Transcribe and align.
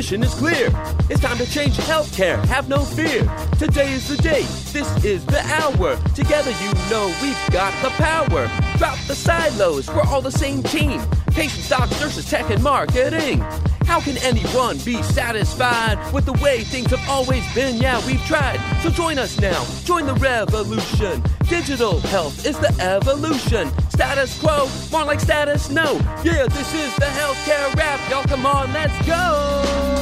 mission 0.00 0.22
is 0.22 0.32
clear. 0.32 0.70
It's 1.10 1.20
time 1.20 1.36
to 1.36 1.44
change 1.50 1.76
healthcare. 1.76 2.42
Have 2.46 2.70
no 2.70 2.78
fear. 2.78 3.20
Today 3.58 3.92
is 3.92 4.08
the 4.08 4.16
day. 4.16 4.44
This 4.72 4.88
is 5.04 5.26
the 5.26 5.40
hour. 5.40 5.94
Together, 6.14 6.52
you 6.62 6.72
know 6.88 7.14
we've 7.20 7.52
got 7.52 7.70
the 7.82 7.90
power. 7.90 8.50
Drop 8.78 8.98
the 9.06 9.14
silos. 9.14 9.88
We're 9.88 10.08
all 10.08 10.22
the 10.22 10.32
same 10.32 10.62
team. 10.62 11.02
Patients, 11.32 11.68
doctors, 11.68 12.00
nurses, 12.00 12.30
tech, 12.30 12.48
and 12.48 12.62
marketing. 12.62 13.40
How 13.84 14.00
can 14.00 14.16
anyone 14.24 14.78
be 14.86 15.02
satisfied 15.02 15.98
with 16.14 16.24
the 16.24 16.32
way 16.44 16.64
things 16.64 16.90
have 16.92 17.06
always 17.06 17.44
been? 17.54 17.76
Yeah, 17.76 18.00
we've 18.06 18.24
tried. 18.24 18.58
So 18.82 18.88
join 18.88 19.18
us 19.18 19.38
now. 19.38 19.66
Join 19.84 20.06
the 20.06 20.14
revolution. 20.14 21.22
Digital 21.46 22.00
health 22.00 22.46
is 22.46 22.58
the 22.58 22.72
evolution. 22.80 23.70
Status 23.90 24.40
quo, 24.40 24.66
more 24.90 25.04
like 25.04 25.20
status 25.20 25.68
no. 25.68 25.98
Yeah, 26.24 26.46
this 26.46 26.72
is 26.72 26.94
the 26.96 27.10
healthcare 27.20 27.74
rap. 27.74 28.00
Y'all 28.08 28.24
come 28.24 28.46
on, 28.46 28.72
let's 28.72 28.96
go. 29.06 29.99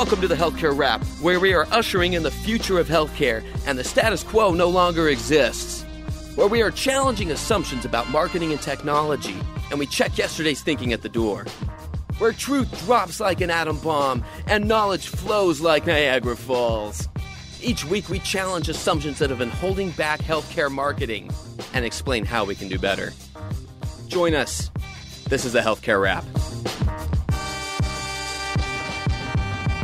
Welcome 0.00 0.22
to 0.22 0.28
the 0.28 0.34
Healthcare 0.34 0.74
Rap, 0.74 1.04
where 1.20 1.38
we 1.38 1.52
are 1.52 1.66
ushering 1.70 2.14
in 2.14 2.22
the 2.22 2.30
future 2.30 2.78
of 2.78 2.88
healthcare 2.88 3.44
and 3.66 3.78
the 3.78 3.84
status 3.84 4.24
quo 4.24 4.50
no 4.50 4.66
longer 4.66 5.10
exists. 5.10 5.82
Where 6.36 6.46
we 6.46 6.62
are 6.62 6.70
challenging 6.70 7.30
assumptions 7.30 7.84
about 7.84 8.08
marketing 8.08 8.50
and 8.50 8.62
technology, 8.62 9.36
and 9.68 9.78
we 9.78 9.84
check 9.84 10.16
yesterday's 10.16 10.62
thinking 10.62 10.94
at 10.94 11.02
the 11.02 11.10
door. 11.10 11.44
Where 12.16 12.32
truth 12.32 12.86
drops 12.86 13.20
like 13.20 13.42
an 13.42 13.50
atom 13.50 13.78
bomb 13.80 14.24
and 14.46 14.66
knowledge 14.66 15.08
flows 15.08 15.60
like 15.60 15.86
Niagara 15.86 16.34
Falls. 16.34 17.06
Each 17.60 17.84
week, 17.84 18.08
we 18.08 18.20
challenge 18.20 18.70
assumptions 18.70 19.18
that 19.18 19.28
have 19.28 19.38
been 19.38 19.50
holding 19.50 19.90
back 19.90 20.20
healthcare 20.20 20.70
marketing 20.70 21.30
and 21.74 21.84
explain 21.84 22.24
how 22.24 22.46
we 22.46 22.54
can 22.54 22.68
do 22.68 22.78
better. 22.78 23.12
Join 24.08 24.32
us. 24.32 24.70
This 25.28 25.44
is 25.44 25.52
the 25.52 25.60
Healthcare 25.60 26.00
Rap. 26.00 26.24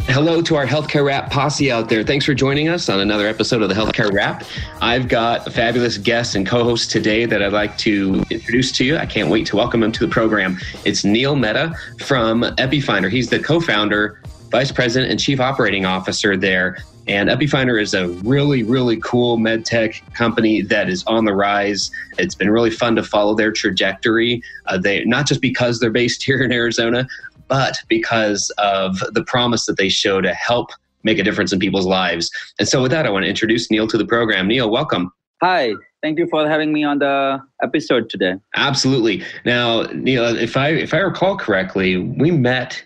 Hello 0.09 0.41
to 0.41 0.55
our 0.55 0.67
Healthcare 0.67 1.05
Rap 1.05 1.31
posse 1.31 1.71
out 1.71 1.89
there. 1.89 2.05
Thanks 2.05 2.25
for 2.25 2.33
joining 2.33 2.69
us 2.69 2.89
on 2.89 3.01
another 3.01 3.27
episode 3.27 3.61
of 3.61 3.69
the 3.69 3.75
Healthcare 3.75 4.11
Rap. 4.12 4.45
I've 4.81 5.09
got 5.09 5.47
a 5.47 5.51
fabulous 5.51 5.99
guest 5.99 6.37
and 6.37 6.47
co 6.47 6.62
host 6.62 6.93
today 6.93 7.27
that 7.27 7.43
I'd 7.43 7.53
like 7.53 7.77
to 7.79 8.25
introduce 8.31 8.71
to 8.73 8.84
you. 8.84 8.97
I 8.97 9.05
can't 9.05 9.29
wait 9.29 9.47
to 9.49 9.57
welcome 9.57 9.83
him 9.83 9.91
to 9.93 10.07
the 10.07 10.11
program. 10.11 10.59
It's 10.84 11.05
Neel 11.05 11.34
Mehta 11.34 11.75
from 12.05 12.43
Epifinder. 12.43 13.11
He's 13.11 13.29
the 13.29 13.41
co 13.41 13.61
founder, 13.61 14.21
vice 14.51 14.71
president, 14.71 15.11
and 15.11 15.21
chief 15.21 15.41
operating 15.41 15.84
officer 15.84 16.37
there. 16.37 16.79
And 17.09 17.29
Epifinder 17.29 17.81
is 17.81 17.95
a 17.95 18.09
really, 18.09 18.62
really 18.62 18.99
cool 18.99 19.37
med 19.37 19.65
tech 19.65 20.03
company 20.15 20.62
that 20.62 20.89
is 20.89 21.05
on 21.07 21.25
the 21.25 21.34
rise. 21.34 21.91
It's 22.19 22.34
been 22.34 22.51
really 22.51 22.71
fun 22.71 22.97
to 22.97 23.03
follow 23.03 23.34
their 23.34 23.53
trajectory. 23.53 24.43
Uh, 24.67 24.79
they 24.79 25.05
not 25.05 25.27
just 25.27 25.41
because 25.41 25.79
they're 25.79 25.91
based 25.91 26.23
here 26.25 26.43
in 26.43 26.53
Arizona, 26.53 27.07
but 27.48 27.77
because 27.89 28.50
of 28.58 28.98
the 29.12 29.25
promise 29.25 29.66
that 29.66 29.77
they 29.77 29.89
show 29.89 30.20
to 30.20 30.33
help 30.34 30.70
make 31.02 31.19
a 31.19 31.22
difference 31.22 31.53
in 31.53 31.58
people's 31.58 31.86
lives. 31.86 32.30
And 32.58 32.69
so, 32.69 32.83
with 32.83 32.91
that, 32.91 33.06
I 33.06 33.11
want 33.11 33.25
to 33.25 33.28
introduce 33.28 33.70
Neel 33.70 33.86
to 33.88 33.97
the 33.97 34.05
program. 34.05 34.48
Neel, 34.48 34.70
welcome. 34.70 35.12
Hi, 35.42 35.72
thank 36.03 36.19
you 36.19 36.27
for 36.28 36.48
having 36.48 36.72
me 36.72 36.83
on 36.84 36.98
the 36.98 37.41
episode 37.62 38.08
today. 38.11 38.34
Absolutely. 38.56 39.22
Now, 39.44 39.83
Neel, 39.92 40.36
if 40.36 40.56
I 40.56 40.70
if 40.70 40.92
I 40.94 40.98
recall 40.98 41.37
correctly, 41.37 41.97
we 41.97 42.31
met 42.31 42.82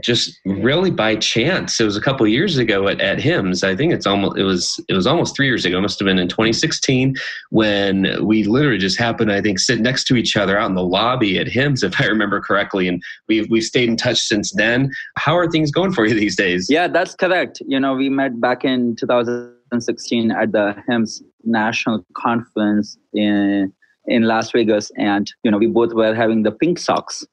just 0.00 0.40
really 0.44 0.90
by 0.90 1.16
chance. 1.16 1.80
It 1.80 1.84
was 1.84 1.96
a 1.96 2.00
couple 2.00 2.26
years 2.26 2.58
ago 2.58 2.88
at, 2.88 3.00
at 3.00 3.18
HIMSS. 3.18 3.62
I 3.62 3.76
think 3.76 3.92
it's 3.92 4.06
almost 4.06 4.36
it 4.36 4.42
was 4.42 4.82
it 4.88 4.94
was 4.94 5.06
almost 5.06 5.36
three 5.36 5.46
years 5.46 5.64
ago. 5.64 5.78
It 5.78 5.82
must 5.82 5.98
have 5.98 6.06
been 6.06 6.18
in 6.18 6.28
2016 6.28 7.14
when 7.50 8.24
we 8.24 8.44
literally 8.44 8.78
just 8.78 8.98
happened, 8.98 9.30
I 9.30 9.40
think, 9.40 9.58
sit 9.58 9.80
next 9.80 10.04
to 10.04 10.16
each 10.16 10.36
other 10.36 10.58
out 10.58 10.68
in 10.68 10.74
the 10.74 10.82
lobby 10.82 11.38
at 11.38 11.46
HIMSS, 11.46 11.84
if 11.84 12.00
I 12.00 12.06
remember 12.06 12.40
correctly. 12.40 12.88
And 12.88 13.02
we've 13.28 13.48
we've 13.50 13.64
stayed 13.64 13.88
in 13.88 13.96
touch 13.96 14.20
since 14.20 14.52
then. 14.52 14.90
How 15.16 15.36
are 15.36 15.50
things 15.50 15.70
going 15.70 15.92
for 15.92 16.06
you 16.06 16.14
these 16.14 16.36
days? 16.36 16.66
Yeah, 16.68 16.88
that's 16.88 17.14
correct. 17.14 17.62
You 17.66 17.78
know, 17.78 17.94
we 17.94 18.08
met 18.08 18.40
back 18.40 18.64
in 18.64 18.96
2016 18.96 20.30
at 20.30 20.52
the 20.52 20.74
HIMSS 20.88 21.22
National 21.44 22.04
Conference 22.16 22.98
in 23.12 23.72
in 24.06 24.24
Las 24.24 24.50
Vegas, 24.50 24.90
and 24.98 25.32
you 25.44 25.50
know, 25.50 25.58
we 25.58 25.66
both 25.66 25.94
were 25.94 26.14
having 26.14 26.42
the 26.42 26.52
pink 26.52 26.78
socks 26.78 27.24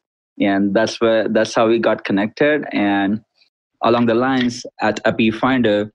and 0.41 0.74
that's 0.74 1.00
where 1.00 1.28
that's 1.29 1.53
how 1.53 1.68
we 1.68 1.79
got 1.79 2.03
connected 2.03 2.66
and 2.72 3.22
along 3.84 4.06
the 4.06 4.13
lines 4.13 4.66
at 4.81 5.03
epifinder 5.06 5.90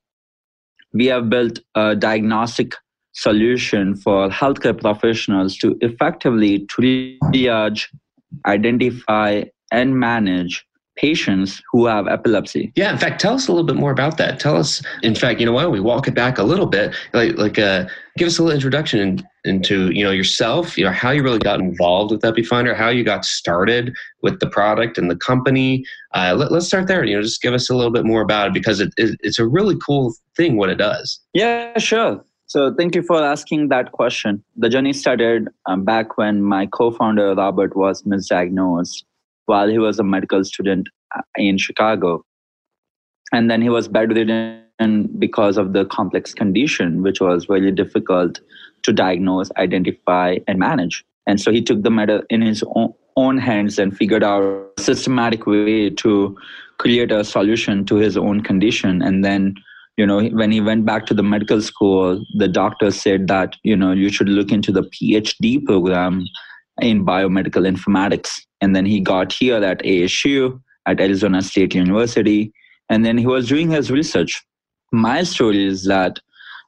we 0.92 1.06
have 1.06 1.28
built 1.28 1.58
a 1.74 1.94
diagnostic 1.94 2.74
solution 3.12 3.96
for 3.96 4.28
healthcare 4.28 4.78
professionals 4.78 5.56
to 5.56 5.76
effectively 5.80 6.66
triage 6.66 7.86
identify 8.46 9.42
and 9.72 9.98
manage 9.98 10.64
patients 10.96 11.62
who 11.70 11.86
have 11.86 12.08
epilepsy. 12.08 12.72
Yeah, 12.74 12.90
in 12.90 12.98
fact, 12.98 13.20
tell 13.20 13.34
us 13.34 13.48
a 13.48 13.52
little 13.52 13.66
bit 13.66 13.76
more 13.76 13.90
about 13.90 14.16
that. 14.16 14.40
Tell 14.40 14.56
us, 14.56 14.82
in 15.02 15.14
fact, 15.14 15.40
you 15.40 15.46
know, 15.46 15.52
why 15.52 15.62
don't 15.62 15.72
we 15.72 15.80
walk 15.80 16.08
it 16.08 16.14
back 16.14 16.38
a 16.38 16.42
little 16.42 16.66
bit? 16.66 16.94
Like, 17.12 17.36
like, 17.36 17.58
uh, 17.58 17.86
give 18.16 18.28
us 18.28 18.38
a 18.38 18.42
little 18.42 18.54
introduction 18.54 19.00
in, 19.00 19.28
into, 19.46 19.90
you 19.90 20.04
know, 20.04 20.10
yourself. 20.10 20.76
You 20.76 20.84
know, 20.84 20.92
how 20.92 21.10
you 21.10 21.22
really 21.22 21.38
got 21.38 21.60
involved 21.60 22.12
with 22.12 22.22
Epifinder, 22.22 22.76
how 22.76 22.88
you 22.88 23.04
got 23.04 23.24
started 23.24 23.94
with 24.22 24.40
the 24.40 24.48
product 24.48 24.98
and 24.98 25.10
the 25.10 25.16
company. 25.16 25.84
Uh, 26.12 26.34
let, 26.36 26.52
us 26.52 26.66
start 26.66 26.88
there. 26.88 27.04
You 27.04 27.16
know, 27.16 27.22
just 27.22 27.42
give 27.42 27.54
us 27.54 27.70
a 27.70 27.74
little 27.74 27.92
bit 27.92 28.04
more 28.04 28.22
about 28.22 28.48
it 28.48 28.54
because 28.54 28.80
it, 28.80 28.92
it, 28.96 29.18
it's 29.22 29.38
a 29.38 29.46
really 29.46 29.76
cool 29.84 30.14
thing 30.36 30.56
what 30.56 30.68
it 30.68 30.76
does. 30.76 31.20
Yeah, 31.32 31.78
sure. 31.78 32.24
So 32.46 32.72
thank 32.74 32.94
you 32.94 33.02
for 33.02 33.22
asking 33.22 33.68
that 33.68 33.92
question. 33.92 34.42
The 34.56 34.68
journey 34.68 34.92
started 34.92 35.48
um, 35.66 35.84
back 35.84 36.16
when 36.16 36.42
my 36.42 36.66
co-founder 36.66 37.34
Robert 37.34 37.76
was 37.76 38.02
misdiagnosed 38.04 39.04
while 39.46 39.68
he 39.68 39.78
was 39.78 39.98
a 39.98 40.04
medical 40.04 40.44
student 40.44 40.88
uh, 41.16 41.22
in 41.36 41.58
Chicago. 41.58 42.24
And 43.32 43.50
then 43.50 43.62
he 43.62 43.68
was 43.68 43.88
bedridden 43.88 44.62
because 45.18 45.56
of 45.56 45.72
the 45.72 45.84
complex 45.86 46.34
condition, 46.34 47.02
which 47.02 47.20
was 47.20 47.48
really 47.48 47.72
difficult 47.72 48.40
to 48.82 48.92
diagnose, 48.92 49.50
identify, 49.56 50.36
and 50.46 50.58
manage. 50.58 51.04
And 51.26 51.40
so 51.40 51.50
he 51.50 51.62
took 51.62 51.82
the 51.82 51.90
matter 51.90 52.24
in 52.30 52.42
his 52.42 52.62
own 53.16 53.38
hands 53.38 53.78
and 53.78 53.96
figured 53.96 54.22
out 54.22 54.42
a 54.42 54.82
systematic 54.82 55.46
way 55.46 55.90
to 55.90 56.36
create 56.78 57.10
a 57.10 57.24
solution 57.24 57.84
to 57.86 57.96
his 57.96 58.16
own 58.16 58.42
condition. 58.42 59.02
And 59.02 59.24
then, 59.24 59.54
you 59.96 60.06
know, 60.06 60.22
when 60.28 60.52
he 60.52 60.60
went 60.60 60.84
back 60.84 61.06
to 61.06 61.14
the 61.14 61.22
medical 61.22 61.60
school, 61.62 62.24
the 62.34 62.48
doctor 62.48 62.90
said 62.90 63.28
that, 63.28 63.56
you 63.62 63.76
know, 63.76 63.92
you 63.92 64.10
should 64.10 64.28
look 64.28 64.52
into 64.52 64.70
the 64.70 64.82
PhD 64.82 65.64
program 65.64 66.26
in 66.80 67.04
biomedical 67.04 67.66
informatics. 67.66 68.40
And 68.60 68.76
then 68.76 68.84
he 68.84 69.00
got 69.00 69.32
here 69.32 69.62
at 69.64 69.82
ASU, 69.82 70.60
at 70.86 71.00
Arizona 71.00 71.42
State 71.42 71.74
University, 71.74 72.52
and 72.88 73.04
then 73.04 73.18
he 73.18 73.26
was 73.26 73.48
doing 73.48 73.70
his 73.70 73.90
research. 73.90 74.44
My 74.92 75.22
story 75.22 75.66
is 75.66 75.84
that 75.84 76.20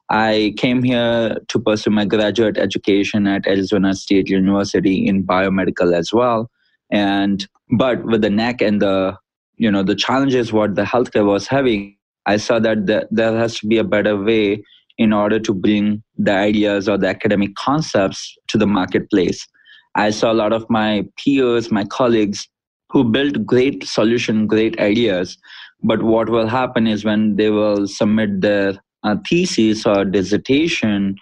I 0.09 0.53
came 0.57 0.81
here 0.83 1.37
to 1.47 1.59
pursue 1.59 1.91
my 1.91 2.05
graduate 2.05 2.57
education 2.57 3.27
at 3.27 3.47
Arizona 3.47 3.93
State 3.93 4.29
University 4.29 5.05
in 5.05 5.23
biomedical 5.23 5.95
as 5.95 6.11
well. 6.11 6.49
And 6.91 7.47
but 7.77 8.03
with 8.05 8.21
the 8.21 8.29
neck 8.29 8.61
and 8.61 8.81
the 8.81 9.15
you 9.57 9.69
know 9.69 9.83
the 9.83 9.95
challenges 9.95 10.51
what 10.51 10.75
the 10.75 10.83
healthcare 10.83 11.25
was 11.25 11.47
having, 11.47 11.95
I 12.25 12.37
saw 12.37 12.59
that 12.59 12.87
the, 12.87 13.07
there 13.11 13.37
has 13.37 13.59
to 13.59 13.67
be 13.67 13.77
a 13.77 13.83
better 13.83 14.17
way 14.17 14.63
in 14.97 15.13
order 15.13 15.39
to 15.39 15.53
bring 15.53 16.03
the 16.17 16.33
ideas 16.33 16.89
or 16.89 16.97
the 16.97 17.07
academic 17.07 17.55
concepts 17.55 18.35
to 18.47 18.57
the 18.57 18.67
marketplace. 18.67 19.47
I 19.95 20.09
saw 20.09 20.31
a 20.31 20.33
lot 20.33 20.53
of 20.53 20.69
my 20.69 21.05
peers, 21.17 21.71
my 21.71 21.85
colleagues 21.85 22.47
who 22.89 23.03
built 23.03 23.45
great 23.45 23.83
solution, 23.83 24.47
great 24.47 24.79
ideas. 24.79 25.37
But 25.81 26.03
what 26.03 26.29
will 26.29 26.47
happen 26.47 26.87
is 26.87 27.05
when 27.05 27.35
they 27.35 27.49
will 27.49 27.87
submit 27.87 28.41
their 28.41 28.73
uh, 29.03 29.15
thesis 29.27 29.85
or 29.85 30.03
dissertation 30.05 31.15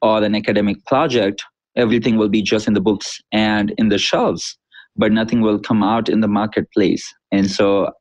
or 0.00 0.22
an 0.22 0.34
academic 0.34 0.84
project, 0.86 1.42
everything 1.76 2.16
will 2.16 2.28
be 2.28 2.42
just 2.42 2.66
in 2.66 2.74
the 2.74 2.80
books 2.80 3.20
and 3.32 3.74
in 3.78 3.88
the 3.88 3.98
shelves, 3.98 4.56
but 4.96 5.12
nothing 5.12 5.40
will 5.40 5.58
come 5.58 5.82
out 5.82 6.08
in 6.08 6.20
the 6.20 6.28
marketplace. 6.28 7.04
And 7.32 7.50
so 7.50 7.92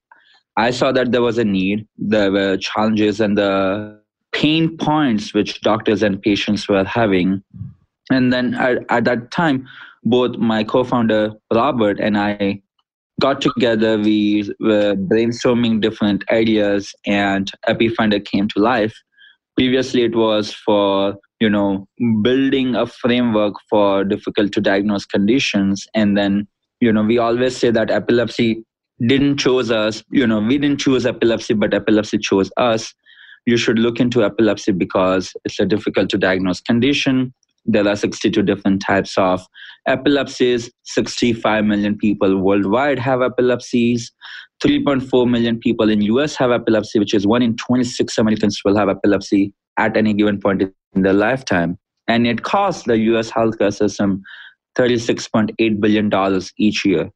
I 0.56 0.72
saw 0.72 0.92
that 0.94 1.12
there 1.12 1.22
was 1.22 1.38
a 1.38 1.44
need, 1.44 1.88
there 1.98 2.32
were 2.32 2.58
challenges 2.58 3.20
and 3.20 3.38
the 3.38 4.00
pain 4.32 4.78
points 4.78 5.34
which 5.34 5.62
doctors 5.62 6.04
and 6.04 6.22
patients 6.22 6.68
were 6.68 6.84
having. 6.84 7.44
And 8.10 8.32
then 8.32 8.54
at, 8.56 8.86
at 8.90 9.04
that 9.06 9.32
time, 9.32 9.68
both 10.04 10.38
my 10.38 10.64
co-founder 10.64 11.34
Robert 11.54 12.00
and 12.00 12.18
I 12.18 12.62
got 13.22 13.42
together. 13.42 13.98
We 13.98 14.52
were 14.60 14.96
brainstorming 14.96 15.82
different 15.82 16.24
ideas, 16.30 16.94
and 17.06 17.52
Epifinder 17.68 18.24
came 18.24 18.48
to 18.50 18.60
life. 18.60 18.96
Previously, 19.56 20.04
it 20.04 20.16
was 20.16 20.54
for 20.54 21.16
you 21.40 21.50
know 21.50 21.88
building 22.22 22.76
a 22.76 22.86
framework 22.88 23.56
for 23.70 24.04
difficult 24.04 24.52
to 24.54 24.62
diagnose 24.62 25.06
conditions, 25.06 25.88
and 25.94 26.18
then 26.18 26.48
you 26.80 26.92
know 26.94 27.04
we 27.04 27.18
always 27.18 27.58
say 27.58 27.72
that 27.72 27.90
epilepsy 27.92 28.64
didn't 29.08 29.38
choose 29.38 29.72
us. 29.72 30.04
You 30.12 30.28
know 30.28 30.40
we 30.40 30.58
didn't 30.58 30.80
choose 30.80 31.06
epilepsy, 31.06 31.54
but 31.54 31.74
epilepsy 31.74 32.18
chose 32.20 32.52
us. 32.58 32.94
you 33.48 33.58
should 33.58 33.80
look 33.80 34.00
into 34.00 34.24
epilepsy 34.24 34.72
because 34.74 35.34
it's 35.46 35.60
a 35.60 35.66
difficult 35.66 36.10
to 36.10 36.18
diagnose 36.18 36.60
condition. 36.62 37.34
There 37.68 37.88
are 37.88 37.96
62 37.96 38.42
different 38.42 38.82
types 38.82 39.18
of 39.18 39.46
epilepsies. 39.88 40.72
65 40.86 41.66
million 41.66 41.98
people 41.98 42.38
worldwide 42.38 43.00
have 43.00 43.22
epilepsies. 43.22 44.12
3.4 44.64 45.30
million 45.30 45.60
people 45.60 45.90
in 45.90 46.02
US 46.02 46.36
have 46.38 46.52
epilepsy, 46.52 46.98
which 46.98 47.14
is 47.14 47.28
one 47.28 47.42
in 47.42 47.56
26 47.58 48.18
Americans 48.18 48.62
will 48.66 48.78
have 48.78 48.90
epilepsy 48.90 49.54
at 49.78 49.96
any 49.96 50.14
given 50.14 50.40
point 50.40 50.64
in 50.96 51.02
their 51.04 51.14
lifetime. 51.14 51.78
And 52.08 52.26
it 52.26 52.44
costs 52.44 52.84
the 52.84 52.98
US 52.98 53.30
healthcare 53.30 53.74
system 53.74 54.24
$36.8 54.78 55.80
billion 55.80 56.42
each 56.58 56.86
year. 56.86 57.12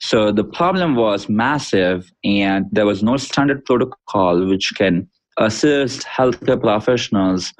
So 0.00 0.32
the 0.32 0.44
problem 0.44 0.94
was 0.94 1.28
massive, 1.28 2.10
and 2.24 2.64
there 2.72 2.86
was 2.86 3.02
no 3.02 3.18
standard 3.18 3.64
protocol 3.66 4.46
which 4.46 4.72
can 4.74 5.06
assist 5.36 6.06
healthcare 6.06 6.60
professionals 6.60 7.52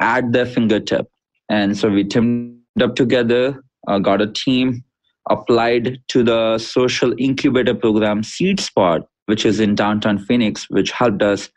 at 0.00 0.32
their 0.32 0.46
fingertip. 0.46 1.06
And 1.48 1.76
so 1.76 1.88
we 1.88 2.04
teamed 2.04 2.58
up 2.80 2.94
together, 2.94 3.62
uh, 3.88 3.98
got 3.98 4.20
a 4.20 4.26
team, 4.26 4.84
applied 5.28 6.00
to 6.08 6.22
the 6.22 6.58
social 6.58 7.14
incubator 7.18 7.74
program 7.74 8.22
Seed 8.22 8.60
Spot, 8.60 9.02
which 9.26 9.44
is 9.44 9.60
in 9.60 9.74
downtown 9.74 10.18
Phoenix, 10.18 10.66
which 10.70 10.90
helped 10.90 11.22
us 11.22 11.48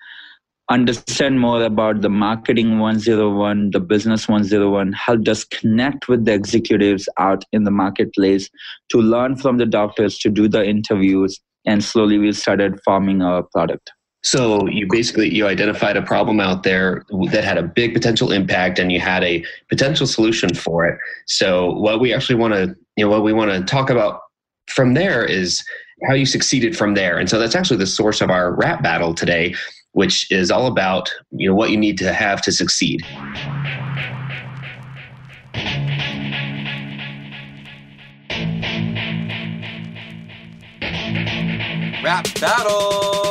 understand 0.69 1.39
more 1.39 1.63
about 1.63 2.01
the 2.01 2.09
marketing 2.09 2.77
101 2.77 3.71
the 3.71 3.79
business 3.79 4.27
101 4.27 4.93
helped 4.93 5.27
us 5.27 5.43
connect 5.43 6.07
with 6.07 6.25
the 6.25 6.31
executives 6.31 7.09
out 7.17 7.43
in 7.51 7.63
the 7.63 7.71
marketplace 7.71 8.49
to 8.89 8.99
learn 8.99 9.35
from 9.35 9.57
the 9.57 9.65
doctors 9.65 10.19
to 10.19 10.29
do 10.29 10.47
the 10.47 10.63
interviews. 10.63 11.39
And 11.65 11.83
slowly 11.83 12.19
we 12.19 12.31
started 12.33 12.79
forming 12.85 13.23
our 13.23 13.43
product 13.43 13.91
so 14.21 14.67
you 14.67 14.85
basically 14.89 15.33
you 15.33 15.47
identified 15.47 15.95
a 15.95 16.01
problem 16.01 16.39
out 16.39 16.63
there 16.63 17.05
that 17.31 17.43
had 17.43 17.57
a 17.57 17.63
big 17.63 17.93
potential 17.93 18.31
impact 18.31 18.77
and 18.77 18.91
you 18.91 18.99
had 18.99 19.23
a 19.23 19.43
potential 19.69 20.05
solution 20.05 20.53
for 20.53 20.85
it 20.85 20.99
so 21.25 21.71
what 21.73 21.99
we 21.99 22.13
actually 22.13 22.35
want 22.35 22.53
to 22.53 22.75
you 22.97 23.05
know 23.05 23.09
what 23.09 23.23
we 23.23 23.33
want 23.33 23.51
to 23.51 23.63
talk 23.63 23.89
about 23.89 24.21
from 24.67 24.93
there 24.93 25.25
is 25.25 25.63
how 26.07 26.13
you 26.13 26.25
succeeded 26.25 26.77
from 26.77 26.93
there 26.95 27.17
and 27.17 27.29
so 27.29 27.39
that's 27.39 27.55
actually 27.55 27.77
the 27.77 27.87
source 27.87 28.21
of 28.21 28.29
our 28.29 28.53
rap 28.55 28.83
battle 28.83 29.13
today 29.13 29.53
which 29.93 30.31
is 30.31 30.51
all 30.51 30.67
about 30.67 31.09
you 31.31 31.49
know 31.49 31.55
what 31.55 31.71
you 31.71 31.77
need 31.77 31.97
to 31.97 32.13
have 32.13 32.41
to 32.41 32.51
succeed. 32.51 33.01
Rap 42.01 42.25
battle. 42.39 43.28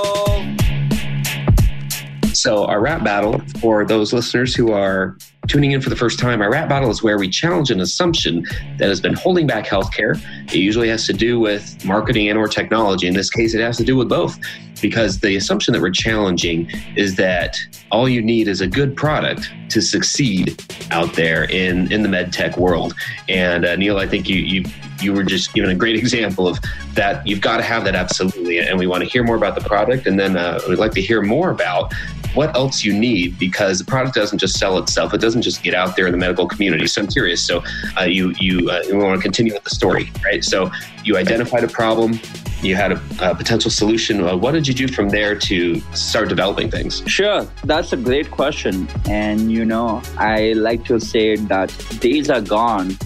So 2.39 2.67
our 2.67 2.81
rap 2.81 3.03
battle 3.03 3.41
for 3.61 3.85
those 3.85 4.13
listeners 4.13 4.55
who 4.55 4.71
are 4.71 5.17
tuning 5.49 5.73
in 5.73 5.81
for 5.81 5.91
the 5.91 5.97
first 5.97 6.21
time, 6.21 6.41
our 6.41 6.53
rap 6.53 6.69
battle 6.69 6.89
is 6.89 7.03
where 7.03 7.19
we 7.19 7.29
challenge 7.29 7.73
an 7.73 7.81
assumption 7.81 8.47
that 8.79 8.89
has 8.89 9.01
been 9.01 9.15
holding 9.15 9.45
back 9.45 9.67
healthcare. 9.67 10.17
It 10.47 10.61
usually 10.61 10.89
has 10.89 11.05
to 11.09 11.13
do 11.13 11.41
with 11.41 11.85
marketing 11.85 12.29
and 12.29 12.39
or 12.39 12.47
technology. 12.47 13.09
In 13.09 13.15
this 13.15 13.29
case, 13.29 13.57
it 13.57 13.61
has 13.61 13.77
to 13.79 13.85
do 13.85 13.97
with 13.97 14.09
both 14.09 14.39
because 14.81 15.19
the 15.19 15.35
assumption 15.35 15.73
that 15.73 15.83
we're 15.83 15.91
challenging 15.91 16.71
is 16.95 17.17
that 17.17 17.59
all 17.91 18.09
you 18.09 18.23
need 18.23 18.47
is 18.47 18.61
a 18.61 18.69
good 18.69 18.97
product 18.97 19.53
to 19.71 19.83
succeed 19.83 20.65
out 20.93 21.15
there 21.15 21.43
in, 21.51 21.91
in 21.91 22.05
the 22.05 22.09
med 22.09 22.33
tech 22.33 22.57
world. 22.57 22.95
And 23.29 23.65
uh, 23.65 23.75
Neel, 23.75 23.99
I 23.99 24.07
think 24.07 24.29
you, 24.29 24.37
you 24.37 24.65
you 25.01 25.13
were 25.13 25.23
just 25.23 25.55
given 25.55 25.71
a 25.71 25.75
great 25.75 25.97
example 25.97 26.49
of 26.49 26.59
that. 26.95 27.27
You've 27.27 27.41
got 27.41 27.59
to 27.59 27.63
have 27.63 27.85
that 27.85 27.95
absolutely, 27.95 28.59
and 28.59 28.79
we 28.79 28.87
want 28.87 29.05
to 29.05 29.09
hear 29.09 29.23
more 29.23 29.37
about 29.37 29.55
the 29.55 29.61
product, 29.61 30.07
and 30.07 30.19
then 30.19 30.37
uh, 30.37 30.61
we'd 30.69 30.79
like 30.79 30.93
to 30.93 31.03
hear 31.03 31.23
more 31.23 31.51
about 31.51 31.93
what 32.39 32.55
else 32.55 32.85
you 32.85 32.93
need 32.93 33.37
because 33.37 33.81
the 33.81 33.85
product 33.85 34.15
doesn't 34.15 34.39
just 34.39 34.57
sell 34.57 34.79
itself; 34.79 35.13
it 35.13 35.21
doesn't 35.21 35.43
just 35.43 35.61
get 35.65 35.75
out 35.75 35.97
there 35.97 36.07
in 36.07 36.13
the 36.13 36.23
medical 36.27 36.47
community. 36.47 36.87
So 36.87 37.03
I'm 37.03 37.09
curious. 37.09 37.43
So 37.43 37.65
uh, 37.99 38.05
you 38.05 38.33
you, 38.39 38.71
uh, 38.71 38.83
want 38.93 39.19
to 39.19 39.23
continue 39.29 39.53
with 39.55 39.65
the 39.65 39.75
story, 39.81 40.13
right? 40.25 40.45
So 40.45 40.71
you 41.03 41.17
identified 41.17 41.65
a 41.65 41.73
problem, 41.81 42.21
you 42.63 42.77
had 42.77 42.93
a, 42.93 43.01
a 43.21 43.35
potential 43.35 43.73
solution. 43.73 44.23
Uh, 44.23 44.37
what 44.37 44.53
did 44.53 44.69
you 44.69 44.75
do 44.83 44.87
from 44.87 45.09
there 45.09 45.35
to 45.51 45.81
start 46.11 46.29
developing 46.29 46.71
things? 46.71 47.03
Sure, 47.07 47.45
that's 47.65 47.93
a 47.93 47.97
great 47.97 48.31
question, 48.31 48.87
and 49.07 49.51
you 49.51 49.65
know 49.65 50.01
I 50.17 50.53
like 50.53 50.85
to 50.85 51.01
say 51.01 51.35
that 51.53 51.69
days 51.99 52.31
are 52.31 52.41
gone 52.41 52.97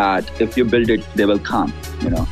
that 0.00 0.24
if 0.40 0.56
you 0.56 0.64
build 0.64 0.90
it, 0.90 1.06
they 1.14 1.26
will 1.26 1.44
come. 1.52 1.72
You 2.02 2.10
know, 2.10 2.26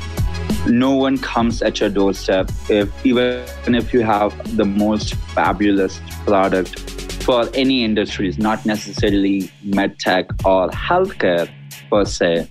no 0.69 0.95
one 0.95 1.19
comes 1.19 1.63
at 1.63 1.81
your 1.81 1.89
doorstep 1.89 2.51
if 2.69 3.07
even 3.07 3.75
if 3.75 3.93
you 3.93 4.03
have 4.03 4.57
the 4.57 4.65
most 4.65 5.15
fabulous 5.35 6.01
product 6.25 6.81
for 7.23 7.49
any 7.55 7.85
industries, 7.85 8.39
not 8.39 8.65
necessarily 8.65 9.51
medtech 9.67 10.27
or 10.45 10.69
healthcare 10.71 11.51
per 11.91 12.05
se. 12.05 12.49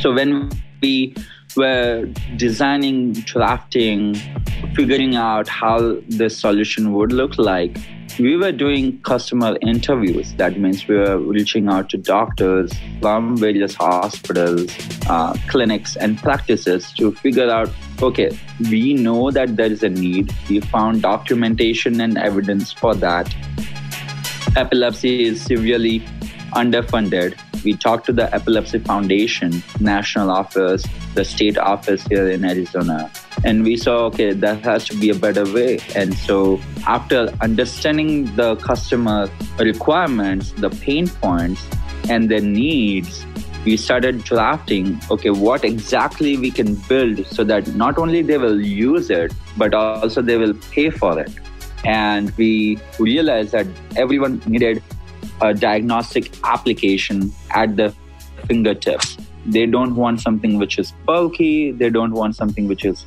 So 0.00 0.12
when 0.12 0.50
we 0.80 1.14
were 1.56 2.06
designing, 2.36 3.12
drafting, 3.12 4.14
figuring 4.74 5.14
out 5.14 5.48
how 5.48 5.96
this 6.08 6.38
solution 6.38 6.92
would 6.94 7.12
look 7.12 7.38
like, 7.38 7.76
we 8.18 8.36
were 8.36 8.52
doing 8.52 9.00
customer 9.00 9.56
interviews. 9.60 10.34
That 10.34 10.58
means 10.58 10.86
we 10.86 10.96
were 10.96 11.18
reaching 11.18 11.68
out 11.68 11.88
to 11.90 11.98
doctors 11.98 12.72
from 13.00 13.36
various 13.36 13.74
hospitals, 13.74 14.70
uh, 15.08 15.36
clinics, 15.48 15.96
and 15.96 16.18
practices 16.18 16.92
to 16.92 17.12
figure 17.12 17.50
out 17.50 17.70
okay, 18.02 18.36
we 18.60 18.94
know 18.94 19.30
that 19.30 19.56
there 19.56 19.70
is 19.70 19.82
a 19.82 19.88
need. 19.88 20.32
We 20.48 20.60
found 20.60 21.02
documentation 21.02 22.00
and 22.00 22.18
evidence 22.18 22.72
for 22.72 22.94
that. 22.96 23.34
Epilepsy 24.56 25.24
is 25.24 25.42
severely 25.42 26.00
underfunded. 26.52 27.38
We 27.64 27.74
talked 27.74 28.06
to 28.06 28.12
the 28.12 28.32
Epilepsy 28.34 28.78
Foundation, 28.80 29.62
national 29.80 30.30
office, 30.30 30.84
the 31.14 31.24
state 31.24 31.56
office 31.56 32.06
here 32.06 32.28
in 32.28 32.44
Arizona, 32.44 33.10
and 33.44 33.64
we 33.64 33.76
saw 33.76 34.06
okay 34.06 34.32
that 34.32 34.62
has 34.62 34.84
to 34.86 34.96
be 34.96 35.10
a 35.10 35.14
better 35.14 35.44
way. 35.50 35.78
And 35.94 36.14
so 36.14 36.60
after 36.86 37.32
understanding 37.40 38.34
the 38.36 38.56
customer 38.56 39.30
requirements 39.58 40.52
the 40.52 40.70
pain 40.70 41.08
points 41.08 41.66
and 42.08 42.30
their 42.30 42.40
needs 42.40 43.24
we 43.64 43.76
started 43.76 44.22
drafting 44.24 45.00
okay 45.10 45.30
what 45.30 45.64
exactly 45.64 46.36
we 46.36 46.50
can 46.50 46.74
build 46.88 47.26
so 47.26 47.44
that 47.44 47.66
not 47.74 47.96
only 47.96 48.20
they 48.20 48.36
will 48.36 48.60
use 48.60 49.08
it 49.10 49.32
but 49.56 49.72
also 49.74 50.20
they 50.20 50.36
will 50.36 50.54
pay 50.70 50.90
for 50.90 51.18
it. 51.18 51.32
And 51.84 52.30
we 52.38 52.78
realized 52.98 53.52
that 53.52 53.66
everyone 53.96 54.42
needed 54.46 54.82
a 55.40 55.52
diagnostic 55.52 56.30
application 56.44 57.32
at 57.50 57.76
the 57.76 57.94
fingertips 58.46 59.16
they 59.46 59.66
don't 59.66 59.94
want 59.94 60.20
something 60.20 60.58
which 60.58 60.78
is 60.78 60.92
bulky 61.04 61.72
they 61.72 61.90
don't 61.90 62.12
want 62.12 62.36
something 62.36 62.68
which 62.68 62.84
is 62.84 63.04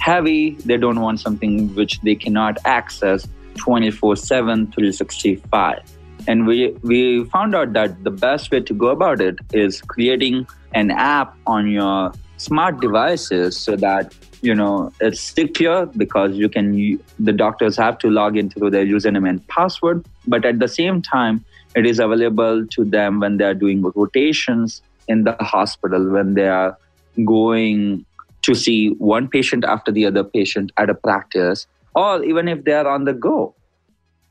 heavy. 0.00 0.56
They 0.64 0.76
don't 0.76 1.00
want 1.00 1.20
something 1.20 1.74
which 1.74 2.00
they 2.00 2.14
cannot 2.14 2.58
access 2.64 3.28
24 3.58 4.16
7, 4.16 4.66
365. 4.72 5.82
And 6.26 6.46
we, 6.46 6.76
we 6.82 7.24
found 7.24 7.54
out 7.54 7.72
that 7.74 8.02
the 8.04 8.10
best 8.10 8.50
way 8.50 8.60
to 8.60 8.74
go 8.74 8.88
about 8.88 9.20
it 9.20 9.36
is 9.52 9.80
creating 9.80 10.46
an 10.74 10.90
app 10.90 11.36
on 11.46 11.70
your 11.70 12.12
smart 12.36 12.80
devices 12.80 13.56
so 13.56 13.76
that 13.76 14.14
you 14.40 14.54
know 14.54 14.90
it's 15.00 15.20
secure 15.20 15.84
because 15.84 16.34
you 16.34 16.48
can 16.48 16.98
the 17.18 17.32
doctors 17.32 17.76
have 17.76 17.98
to 17.98 18.08
log 18.08 18.38
in 18.38 18.48
through 18.48 18.70
their 18.70 18.86
username 18.86 19.28
and 19.28 19.46
password 19.48 20.02
but 20.26 20.46
at 20.46 20.58
the 20.58 20.68
same 20.68 21.02
time 21.02 21.44
it 21.74 21.86
is 21.86 21.98
available 21.98 22.66
to 22.66 22.84
them 22.84 23.20
when 23.20 23.36
they 23.36 23.44
are 23.44 23.54
doing 23.54 23.82
rotations 23.94 24.82
in 25.08 25.24
the 25.24 25.36
hospital 25.40 26.08
when 26.10 26.34
they 26.34 26.48
are 26.48 26.76
going 27.24 28.04
to 28.42 28.54
see 28.54 28.90
one 28.90 29.28
patient 29.28 29.64
after 29.64 29.92
the 29.92 30.06
other 30.06 30.24
patient 30.24 30.72
at 30.76 30.88
a 30.88 30.94
practice, 30.94 31.66
or 31.94 32.22
even 32.24 32.48
if 32.48 32.64
they're 32.64 32.88
on 32.88 33.04
the 33.04 33.12
go. 33.12 33.54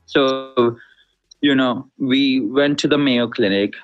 So, 0.06 0.76
you 1.40 1.54
know, 1.54 1.88
we 1.98 2.40
went 2.40 2.78
to 2.80 2.88
the 2.88 2.98
Mayo 2.98 3.28
Clinic. 3.28 3.74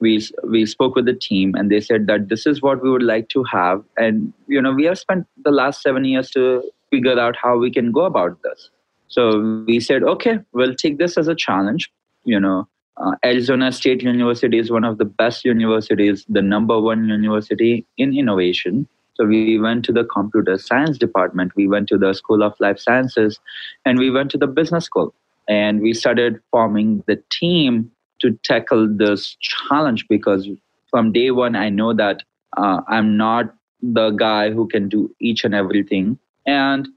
We 0.00 0.26
we 0.44 0.66
spoke 0.66 0.94
with 0.94 1.06
the 1.06 1.14
team, 1.14 1.54
and 1.54 1.70
they 1.70 1.80
said 1.80 2.06
that 2.08 2.28
this 2.28 2.46
is 2.46 2.60
what 2.60 2.82
we 2.82 2.90
would 2.90 3.02
like 3.02 3.28
to 3.30 3.44
have. 3.44 3.82
And 3.96 4.32
you 4.46 4.60
know, 4.60 4.72
we 4.72 4.84
have 4.84 4.98
spent 4.98 5.26
the 5.44 5.50
last 5.50 5.82
seven 5.82 6.04
years 6.04 6.30
to 6.32 6.62
figure 6.90 7.18
out 7.18 7.36
how 7.42 7.56
we 7.56 7.70
can 7.70 7.92
go 7.92 8.04
about 8.04 8.42
this. 8.42 8.70
So 9.08 9.62
we 9.66 9.80
said, 9.80 10.02
okay, 10.02 10.38
we'll 10.52 10.74
take 10.74 10.98
this 10.98 11.16
as 11.16 11.28
a 11.28 11.34
challenge. 11.34 11.90
You 12.24 12.40
know, 12.40 12.68
uh, 12.98 13.12
Arizona 13.24 13.72
State 13.72 14.02
University 14.02 14.58
is 14.58 14.70
one 14.70 14.84
of 14.84 14.98
the 14.98 15.04
best 15.04 15.44
universities, 15.44 16.24
the 16.28 16.42
number 16.42 16.80
one 16.80 17.08
university 17.08 17.84
in 17.98 18.16
innovation. 18.16 18.88
So 19.14 19.24
we 19.24 19.58
went 19.58 19.84
to 19.86 19.92
the 19.92 20.04
computer 20.04 20.58
science 20.58 20.98
department, 20.98 21.52
we 21.56 21.68
went 21.68 21.88
to 21.88 21.98
the 21.98 22.14
School 22.14 22.42
of 22.42 22.54
Life 22.60 22.78
Sciences, 22.78 23.38
and 23.84 23.98
we 23.98 24.10
went 24.10 24.30
to 24.32 24.38
the 24.38 24.46
business 24.46 24.84
school. 24.84 25.14
And 25.48 25.80
we 25.80 25.94
started 25.94 26.40
forming 26.50 27.02
the 27.06 27.22
team 27.30 27.90
to 28.20 28.32
tackle 28.44 28.88
this 28.88 29.36
challenge 29.40 30.06
because 30.08 30.48
from 30.90 31.12
day 31.12 31.30
one, 31.30 31.54
I 31.54 31.68
know 31.68 31.92
that 31.94 32.22
uh, 32.56 32.80
I'm 32.88 33.16
not 33.16 33.54
the 33.82 34.10
guy 34.10 34.50
who 34.50 34.66
can 34.68 34.88
do 34.88 35.14
each 35.20 35.44
and 35.44 35.54
everything. 35.54 36.18
And 36.46 36.88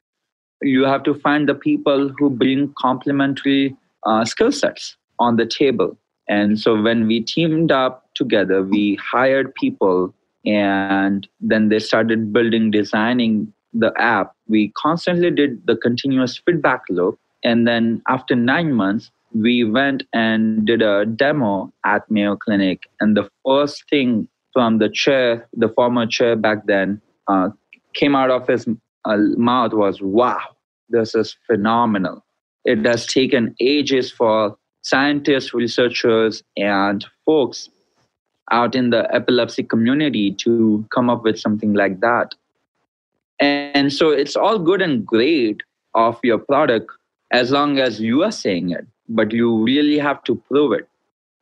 you 0.61 0.83
have 0.83 1.03
to 1.03 1.13
find 1.13 1.47
the 1.47 1.55
people 1.55 2.09
who 2.17 2.29
bring 2.29 2.73
complementary 2.77 3.75
uh, 4.03 4.25
skill 4.25 4.51
sets 4.51 4.95
on 5.19 5.35
the 5.35 5.45
table. 5.45 5.97
And 6.27 6.59
so 6.59 6.79
when 6.79 7.07
we 7.07 7.21
teamed 7.21 7.71
up 7.71 8.09
together, 8.15 8.63
we 8.63 8.95
hired 8.95 9.53
people 9.55 10.13
and 10.45 11.27
then 11.41 11.69
they 11.69 11.79
started 11.79 12.31
building, 12.31 12.71
designing 12.71 13.51
the 13.73 13.91
app. 13.97 14.33
We 14.47 14.71
constantly 14.77 15.31
did 15.31 15.65
the 15.65 15.75
continuous 15.75 16.37
feedback 16.37 16.81
loop. 16.89 17.19
And 17.43 17.67
then 17.67 18.01
after 18.07 18.35
nine 18.35 18.73
months, 18.73 19.11
we 19.33 19.63
went 19.63 20.03
and 20.13 20.65
did 20.65 20.81
a 20.81 21.05
demo 21.05 21.71
at 21.85 22.09
Mayo 22.09 22.35
Clinic. 22.35 22.83
And 22.99 23.15
the 23.15 23.29
first 23.45 23.89
thing 23.89 24.27
from 24.53 24.79
the 24.79 24.89
chair, 24.89 25.47
the 25.53 25.69
former 25.69 26.07
chair 26.07 26.35
back 26.35 26.65
then, 26.65 27.01
uh, 27.27 27.49
came 27.93 28.15
out 28.15 28.31
of 28.31 28.47
his 28.47 28.67
uh, 29.05 29.17
mouth 29.37 29.73
was, 29.73 30.01
wow, 30.01 30.41
this 30.89 31.15
is 31.15 31.37
phenomenal. 31.47 32.23
It 32.65 32.85
has 32.85 33.05
taken 33.05 33.55
ages 33.59 34.11
for 34.11 34.57
scientists, 34.89 35.53
researchers, 35.53 36.43
and 36.57 37.05
folks 37.25 37.69
out 38.51 38.75
in 38.75 38.89
the 38.89 39.07
epilepsy 39.13 39.63
community 39.63 40.31
to 40.31 40.85
come 40.93 41.09
up 41.09 41.23
with 41.23 41.39
something 41.39 41.73
like 41.73 41.99
that. 42.01 42.33
And 43.39 43.93
so 43.93 44.09
it's 44.09 44.35
all 44.35 44.59
good 44.59 44.81
and 44.81 45.05
great 45.05 45.61
of 45.93 46.19
your 46.23 46.39
product 46.39 46.91
as 47.31 47.51
long 47.51 47.77
as 47.79 47.99
you 48.01 48.23
are 48.23 48.31
saying 48.31 48.71
it, 48.71 48.85
but 49.07 49.31
you 49.31 49.63
really 49.63 49.99
have 49.99 50.23
to 50.23 50.35
prove 50.35 50.73
it. 50.73 50.87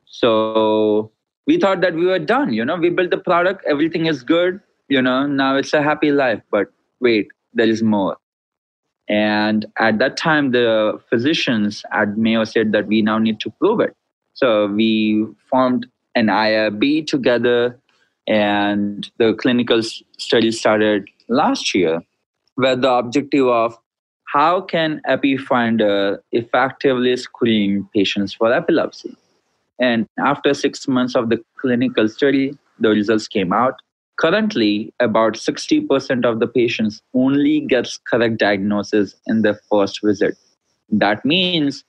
So 0.06 1.12
we 1.46 1.58
thought 1.58 1.82
that 1.82 1.96
we 1.96 2.06
were 2.06 2.20
done. 2.20 2.54
You 2.54 2.66
know, 2.66 2.76
we 2.76 2.90
built 2.90 3.12
the 3.12 3.18
product, 3.18 3.66
everything 3.66 4.06
is 4.06 4.24
good. 4.24 4.60
You 4.90 5.02
know, 5.02 5.26
now 5.28 5.56
it's 5.56 5.74
a 5.74 5.82
happy 5.82 6.12
life. 6.12 6.42
But 6.52 6.68
wait, 7.00 7.30
there 7.54 7.68
is 7.68 7.82
more. 7.82 8.18
And 9.10 9.66
at 9.80 10.00
that 10.00 10.18
time, 10.18 10.52
the 10.52 11.00
physicians 11.10 11.84
at 11.94 12.18
Mayo 12.18 12.44
said 12.44 12.72
that 12.74 12.88
we 12.88 13.02
now 13.02 13.18
need 13.18 13.40
to 13.42 13.50
prove 13.52 13.80
it. 13.80 13.96
So 14.34 14.68
we 14.68 15.26
formed 15.50 15.88
an 16.16 16.28
IRB 16.28 17.08
together, 17.08 17.80
and 18.28 19.10
the 19.18 19.34
clinical 19.34 19.82
study 19.82 20.52
started 20.52 21.08
last 21.30 21.74
year, 21.74 22.02
with 22.58 22.82
the 22.82 22.92
objective 22.92 23.48
of 23.48 23.78
how 24.26 24.62
can 24.62 25.02
EpiFinder 25.08 26.20
effectively 26.34 27.16
screen 27.16 27.88
patients 27.94 28.34
for 28.34 28.52
epilepsy? 28.52 29.16
And 29.80 30.08
after 30.20 30.54
six 30.54 30.88
months 30.88 31.16
of 31.16 31.30
the 31.30 31.42
clinical 31.56 32.10
study, 32.10 32.58
the 32.80 32.90
results 32.90 33.28
came 33.28 33.54
out. 33.54 33.82
Currently, 34.18 34.94
about 35.00 35.34
60% 35.34 36.26
of 36.26 36.40
the 36.40 36.48
patients 36.48 37.02
only 37.14 37.62
gets 37.62 38.00
correct 38.08 38.38
diagnosis 38.38 39.16
in 39.28 39.44
their 39.44 39.60
first 39.70 40.00
visit. 40.04 40.36
That 40.90 41.24
means 41.24 41.84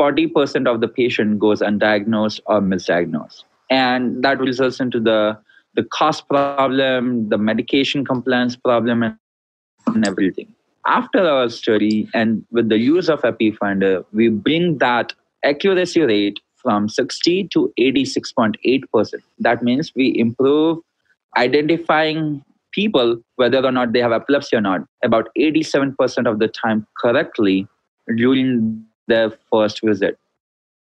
40% 0.00 0.72
of 0.72 0.80
the 0.80 0.88
patient 0.88 1.40
goes 1.40 1.60
undiagnosed 1.60 2.40
or 2.46 2.60
misdiagnosed. 2.60 3.44
And 3.68 4.22
that 4.22 4.38
results 4.38 4.78
into 4.78 5.00
the, 5.00 5.38
the 5.74 5.82
cost 5.82 6.28
problem, 6.28 7.28
the 7.28 7.38
medication 7.38 8.04
compliance 8.04 8.54
problem, 8.54 9.02
and 9.02 10.06
everything. 10.06 10.54
After 10.86 11.26
our 11.26 11.48
study 11.48 12.08
and 12.14 12.44
with 12.50 12.68
the 12.68 12.78
use 12.78 13.08
of 13.08 13.22
EpiFinder, 13.22 14.04
we 14.12 14.28
bring 14.28 14.78
that 14.78 15.12
accuracy 15.44 16.02
rate 16.02 16.38
from 16.56 16.88
60 16.88 17.48
to 17.48 17.72
86.8%. 17.78 19.14
That 19.40 19.62
means 19.62 19.92
we 19.96 20.16
improve 20.16 20.78
identifying 21.36 22.44
people, 22.72 23.20
whether 23.36 23.64
or 23.64 23.72
not 23.72 23.92
they 23.92 24.00
have 24.00 24.12
epilepsy 24.12 24.56
or 24.56 24.60
not, 24.60 24.80
about 25.04 25.28
87% 25.38 26.30
of 26.30 26.38
the 26.38 26.48
time 26.48 26.86
correctly 26.98 27.66
during 28.16 28.84
their 29.08 29.32
first 29.50 29.80
visit, 29.82 30.18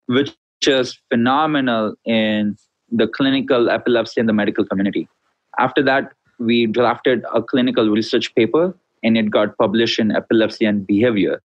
which 0.06 0.34
is 0.66 0.98
phenomenal 1.10 1.94
in 2.04 2.56
the 2.90 3.06
clinical 3.06 3.70
epilepsy 3.70 4.20
in 4.20 4.26
the 4.26 4.32
medical 4.32 4.64
community. 4.64 5.08
After 5.58 5.82
that, 5.82 6.12
we 6.38 6.66
drafted 6.66 7.24
a 7.34 7.42
clinical 7.42 7.88
research 7.88 8.34
paper 8.34 8.74
and 9.02 9.16
it 9.16 9.30
got 9.30 9.56
published 9.56 9.98
in 9.98 10.10
Epilepsy 10.10 10.64
and 10.64 10.86
Behavior. 10.86 11.40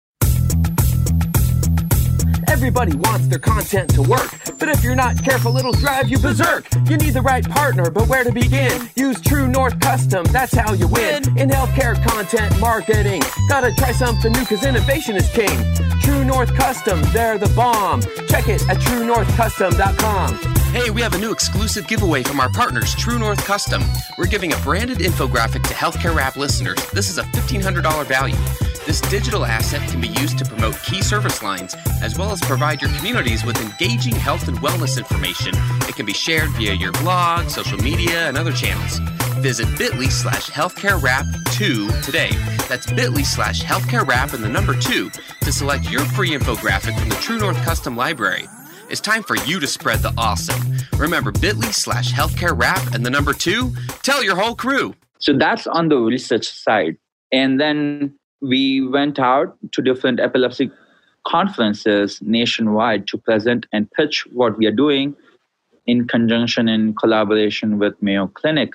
Everybody 2.56 2.96
wants 2.96 3.26
their 3.26 3.38
content 3.38 3.90
to 3.90 4.02
work, 4.02 4.30
but 4.58 4.70
if 4.70 4.82
you're 4.82 4.94
not 4.94 5.22
careful, 5.22 5.58
it'll 5.58 5.74
drive 5.74 6.08
you 6.08 6.18
berserk. 6.18 6.66
You 6.88 6.96
need 6.96 7.10
the 7.10 7.20
right 7.20 7.46
partner, 7.46 7.90
but 7.90 8.08
where 8.08 8.24
to 8.24 8.32
begin? 8.32 8.88
Use 8.96 9.20
True 9.20 9.46
North 9.46 9.78
Custom, 9.78 10.24
that's 10.32 10.54
how 10.54 10.72
you 10.72 10.88
win. 10.88 11.22
In 11.38 11.50
healthcare 11.50 12.02
content 12.02 12.58
marketing, 12.58 13.22
gotta 13.50 13.74
try 13.74 13.92
something 13.92 14.32
new, 14.32 14.46
cause 14.46 14.64
innovation 14.64 15.16
is 15.16 15.28
king. 15.32 15.54
True 16.00 16.24
North 16.24 16.54
Custom, 16.54 17.02
they're 17.12 17.36
the 17.36 17.50
bomb. 17.50 18.00
Check 18.26 18.48
it 18.48 18.66
at 18.70 18.78
truenorthcustom.com. 18.78 20.38
Hey, 20.72 20.88
we 20.88 21.02
have 21.02 21.12
a 21.12 21.18
new 21.18 21.32
exclusive 21.32 21.86
giveaway 21.86 22.22
from 22.22 22.40
our 22.40 22.48
partners, 22.48 22.94
True 22.94 23.18
North 23.18 23.44
Custom. 23.44 23.82
We're 24.16 24.28
giving 24.28 24.54
a 24.54 24.56
branded 24.58 24.98
infographic 25.00 25.62
to 25.64 25.74
Healthcare 25.74 26.16
Rap 26.16 26.36
listeners. 26.36 26.78
This 26.92 27.10
is 27.10 27.18
a 27.18 27.22
$1,500 27.22 28.06
value. 28.06 28.65
This 28.86 29.00
digital 29.00 29.44
asset 29.44 29.82
can 29.90 30.00
be 30.00 30.06
used 30.06 30.38
to 30.38 30.44
promote 30.44 30.80
key 30.84 31.02
service 31.02 31.42
lines, 31.42 31.74
as 32.02 32.16
well 32.16 32.30
as 32.30 32.40
provide 32.42 32.80
your 32.80 32.92
communities 32.92 33.44
with 33.44 33.60
engaging 33.60 34.14
health 34.14 34.46
and 34.46 34.56
wellness 34.58 34.96
information. 34.96 35.54
It 35.88 35.96
can 35.96 36.06
be 36.06 36.12
shared 36.12 36.50
via 36.50 36.74
your 36.74 36.92
blog, 36.92 37.48
social 37.48 37.78
media, 37.78 38.28
and 38.28 38.38
other 38.38 38.52
channels. 38.52 39.00
Visit 39.40 39.66
bit.ly 39.76 40.06
slash 40.06 40.50
healthcarewrap2 40.50 42.04
today. 42.04 42.30
That's 42.68 42.86
bit.ly 42.92 43.24
slash 43.24 43.60
healthcare 43.60 44.06
wrap 44.06 44.34
and 44.34 44.44
the 44.44 44.48
number 44.48 44.78
2 44.78 45.10
to 45.10 45.52
select 45.52 45.90
your 45.90 46.04
free 46.04 46.30
infographic 46.30 46.96
from 46.96 47.08
the 47.08 47.16
True 47.16 47.38
North 47.40 47.60
Custom 47.64 47.96
Library. 47.96 48.46
It's 48.88 49.00
time 49.00 49.24
for 49.24 49.34
you 49.38 49.58
to 49.58 49.66
spread 49.66 49.98
the 49.98 50.14
awesome. 50.16 50.76
Remember 50.96 51.32
bit.ly 51.32 51.72
slash 51.72 52.12
healthcare 52.12 52.56
wrap 52.56 52.94
and 52.94 53.04
the 53.04 53.10
number 53.10 53.32
2. 53.32 53.72
Tell 54.04 54.22
your 54.22 54.36
whole 54.36 54.54
crew. 54.54 54.94
So 55.18 55.36
that's 55.36 55.66
on 55.66 55.88
the 55.88 55.96
research 55.96 56.46
side. 56.46 56.98
And 57.32 57.60
then 57.60 58.16
we 58.40 58.86
went 58.86 59.18
out 59.18 59.56
to 59.72 59.82
different 59.82 60.20
epilepsy 60.20 60.70
conferences 61.26 62.20
nationwide 62.22 63.06
to 63.08 63.18
present 63.18 63.66
and 63.72 63.90
pitch 63.92 64.26
what 64.32 64.56
we 64.56 64.66
are 64.66 64.72
doing 64.72 65.16
in 65.86 66.06
conjunction 66.06 66.68
in 66.68 66.94
collaboration 66.94 67.78
with 67.78 68.00
Mayo 68.02 68.26
Clinic. 68.28 68.74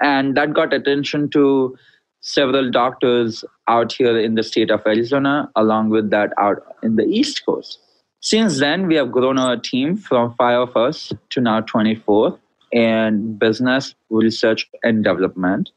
And 0.00 0.36
that 0.36 0.54
got 0.54 0.72
attention 0.72 1.30
to 1.30 1.76
several 2.20 2.70
doctors 2.70 3.44
out 3.68 3.92
here 3.92 4.18
in 4.18 4.34
the 4.34 4.42
state 4.42 4.70
of 4.70 4.80
Arizona, 4.86 5.50
along 5.56 5.90
with 5.90 6.10
that 6.10 6.32
out 6.38 6.62
in 6.82 6.96
the 6.96 7.04
East 7.04 7.44
Coast. 7.44 7.78
Since 8.20 8.60
then, 8.60 8.86
we 8.86 8.94
have 8.96 9.10
grown 9.10 9.38
our 9.38 9.56
team 9.56 9.96
from 9.96 10.34
five 10.34 10.68
of 10.68 10.76
us 10.76 11.12
to 11.30 11.40
now 11.40 11.60
24 11.62 12.38
in 12.70 13.36
business, 13.36 13.94
research, 14.10 14.68
and 14.84 15.02
development. 15.02 15.70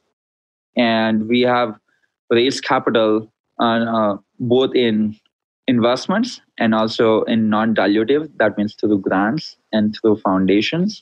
And 0.77 1.27
we 1.27 1.41
have 1.41 1.79
raise 2.29 2.61
capital 2.61 3.31
uh, 3.59 4.17
both 4.39 4.75
in 4.75 5.15
investments 5.67 6.41
and 6.59 6.75
also 6.75 7.23
in 7.23 7.49
non-dilutive 7.49 8.29
that 8.37 8.57
means 8.57 8.75
through 8.75 8.99
grants 8.99 9.57
and 9.71 9.95
through 9.95 10.17
foundations. 10.17 11.01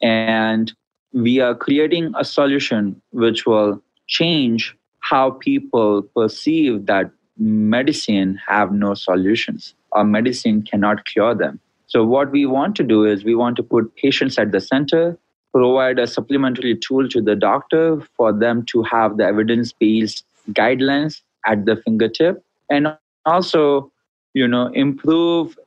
And 0.00 0.72
we 1.12 1.40
are 1.40 1.54
creating 1.54 2.12
a 2.18 2.24
solution 2.24 3.00
which 3.10 3.46
will 3.46 3.82
change 4.08 4.76
how 5.00 5.32
people 5.32 6.02
perceive 6.02 6.86
that 6.86 7.10
medicine 7.38 8.38
have 8.46 8.72
no 8.72 8.94
solutions 8.94 9.74
or 9.92 10.04
medicine 10.04 10.62
cannot 10.62 11.04
cure 11.04 11.34
them. 11.34 11.60
So 11.86 12.04
what 12.04 12.30
we 12.30 12.46
want 12.46 12.76
to 12.76 12.82
do 12.82 13.04
is 13.04 13.24
we 13.24 13.34
want 13.34 13.56
to 13.56 13.62
put 13.62 13.94
patients 13.96 14.38
at 14.38 14.52
the 14.52 14.60
center 14.60 15.18
provide 15.52 15.98
a 15.98 16.06
supplementary 16.06 16.76
tool 16.76 17.08
to 17.08 17.20
the 17.20 17.36
doctor 17.36 18.00
for 18.16 18.32
them 18.32 18.64
to 18.66 18.82
have 18.82 19.16
the 19.16 19.24
evidence-based 19.24 20.24
guidelines 20.50 21.20
at 21.46 21.66
the 21.66 21.76
fingertip 21.76 22.42
and 22.70 22.96
also 23.26 23.90
you 24.34 24.48
know 24.48 24.66
improve 24.68 25.58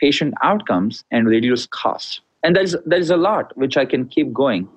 patient 0.00 0.34
outcomes 0.42 1.04
and 1.10 1.28
reduce 1.28 1.66
costs. 1.66 2.20
And 2.42 2.56
there's 2.56 2.74
there's 2.84 3.10
a 3.10 3.16
lot 3.16 3.56
which 3.56 3.76
i 3.76 3.84
can 3.84 4.06
keep 4.06 4.32
going. 4.32 4.68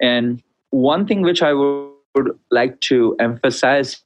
And 0.00 0.42
one 0.70 1.06
thing 1.06 1.22
which 1.22 1.42
i 1.42 1.52
would 1.52 2.38
like 2.50 2.80
to 2.80 3.16
emphasize 3.20 4.02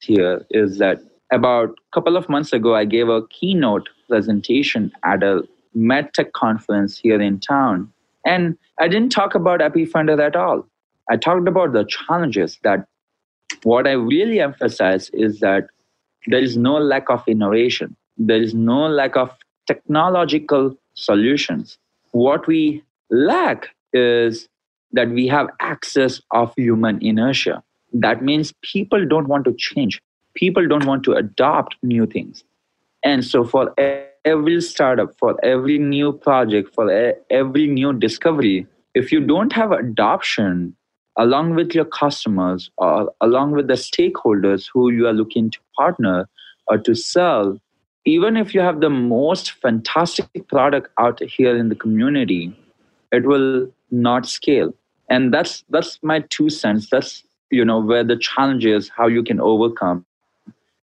here 0.00 0.44
is 0.50 0.78
that 0.78 0.98
about 1.32 1.70
a 1.70 1.94
couple 1.94 2.16
of 2.16 2.28
months 2.28 2.52
ago 2.52 2.74
i 2.74 2.84
gave 2.84 3.08
a 3.08 3.26
keynote 3.28 3.88
presentation 4.08 4.92
at 5.04 5.22
a 5.22 5.42
medtech 5.76 6.32
conference 6.32 6.98
here 6.98 7.20
in 7.20 7.38
town 7.40 7.92
and 8.26 8.58
i 8.80 8.88
didn't 8.88 9.10
talk 9.10 9.34
about 9.34 9.60
epifinder 9.60 10.20
at 10.26 10.36
all 10.36 10.66
i 11.10 11.16
talked 11.16 11.48
about 11.48 11.72
the 11.72 11.84
challenges 11.84 12.58
that 12.62 12.86
what 13.62 13.86
I 13.86 13.92
really 13.92 14.40
emphasize 14.40 15.10
is 15.10 15.40
that 15.40 15.68
there 16.26 16.40
is 16.40 16.56
no 16.56 16.74
lack 16.78 17.08
of 17.08 17.22
innovation, 17.26 17.96
there 18.16 18.40
is 18.40 18.54
no 18.54 18.86
lack 18.86 19.16
of 19.16 19.30
technological 19.66 20.76
solutions. 20.94 21.78
What 22.12 22.46
we 22.46 22.82
lack 23.10 23.68
is 23.92 24.48
that 24.92 25.10
we 25.10 25.26
have 25.28 25.48
access 25.60 26.20
of 26.30 26.52
human 26.56 27.04
inertia. 27.04 27.62
That 27.92 28.22
means 28.22 28.52
people 28.62 29.06
don't 29.06 29.28
want 29.28 29.44
to 29.44 29.54
change. 29.54 30.00
People 30.34 30.66
don't 30.68 30.84
want 30.84 31.02
to 31.04 31.14
adopt 31.14 31.76
new 31.82 32.06
things. 32.06 32.44
And 33.02 33.24
so 33.24 33.44
for 33.44 33.74
every 34.26 34.60
startup, 34.60 35.16
for 35.18 35.42
every 35.44 35.78
new 35.78 36.12
project, 36.12 36.74
for 36.74 37.14
every 37.30 37.66
new 37.68 37.92
discovery, 37.92 38.66
if 38.94 39.12
you 39.12 39.20
don't 39.20 39.52
have 39.52 39.72
adoption 39.72 40.76
along 41.16 41.54
with 41.54 41.74
your 41.74 41.84
customers 41.84 42.70
or 42.76 43.10
along 43.20 43.52
with 43.52 43.68
the 43.68 43.74
stakeholders 43.74 44.68
who 44.72 44.90
you 44.90 45.06
are 45.06 45.12
looking 45.12 45.50
to 45.50 45.58
partner 45.76 46.28
or 46.66 46.76
to 46.76 46.94
sell, 46.94 47.58
even 48.04 48.36
if 48.36 48.54
you 48.54 48.60
have 48.60 48.80
the 48.80 48.90
most 48.90 49.52
fantastic 49.52 50.48
product 50.48 50.88
out 50.98 51.22
here 51.22 51.56
in 51.56 51.68
the 51.68 51.74
community, 51.74 52.54
it 53.12 53.24
will 53.24 53.68
not 53.90 54.26
scale. 54.26 54.74
And 55.08 55.32
that's 55.32 55.64
that's 55.70 55.98
my 56.02 56.20
two 56.30 56.50
cents. 56.50 56.88
That's 56.90 57.22
you 57.50 57.64
know 57.64 57.80
where 57.80 58.02
the 58.02 58.16
challenge 58.16 58.66
is, 58.66 58.88
how 58.88 59.06
you 59.06 59.22
can 59.22 59.40
overcome, 59.40 60.04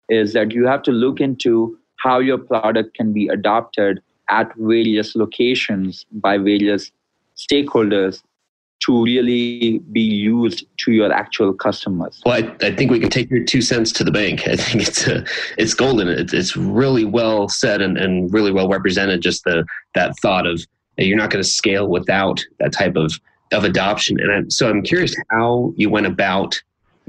is 0.08 0.32
that 0.32 0.50
you 0.50 0.66
have 0.66 0.82
to 0.84 0.90
look 0.90 1.20
into 1.20 1.77
how 1.98 2.18
your 2.18 2.38
product 2.38 2.94
can 2.94 3.12
be 3.12 3.28
adopted 3.28 4.00
at 4.30 4.52
various 4.56 5.14
locations 5.16 6.06
by 6.12 6.38
various 6.38 6.92
stakeholders 7.36 8.22
to 8.80 9.02
really 9.02 9.78
be 9.90 10.00
used 10.00 10.64
to 10.78 10.92
your 10.92 11.12
actual 11.12 11.52
customers. 11.52 12.20
Well, 12.24 12.42
I, 12.42 12.66
I, 12.66 12.74
think 12.74 12.90
we 12.90 13.00
can 13.00 13.10
take 13.10 13.28
your 13.28 13.42
two 13.42 13.60
cents 13.60 13.90
to 13.92 14.04
the 14.04 14.12
bank. 14.12 14.46
I 14.48 14.56
think 14.56 14.86
it's 14.86 15.06
uh, 15.06 15.24
it's 15.56 15.74
golden. 15.74 16.08
It's, 16.08 16.32
it's 16.32 16.56
really 16.56 17.04
well 17.04 17.48
said 17.48 17.82
and, 17.82 17.98
and 17.98 18.32
really 18.32 18.52
well 18.52 18.68
represented. 18.68 19.20
Just 19.20 19.44
the 19.44 19.64
that 19.94 20.16
thought 20.20 20.46
of 20.46 20.64
you're 20.96 21.16
not 21.16 21.30
going 21.30 21.42
to 21.42 21.48
scale 21.48 21.88
without 21.88 22.44
that 22.60 22.72
type 22.72 22.96
of 22.96 23.12
of 23.52 23.64
adoption. 23.64 24.20
And 24.20 24.32
I, 24.32 24.48
so 24.48 24.68
I'm 24.68 24.82
curious 24.82 25.16
how 25.30 25.72
you 25.76 25.90
went 25.90 26.06
about 26.06 26.60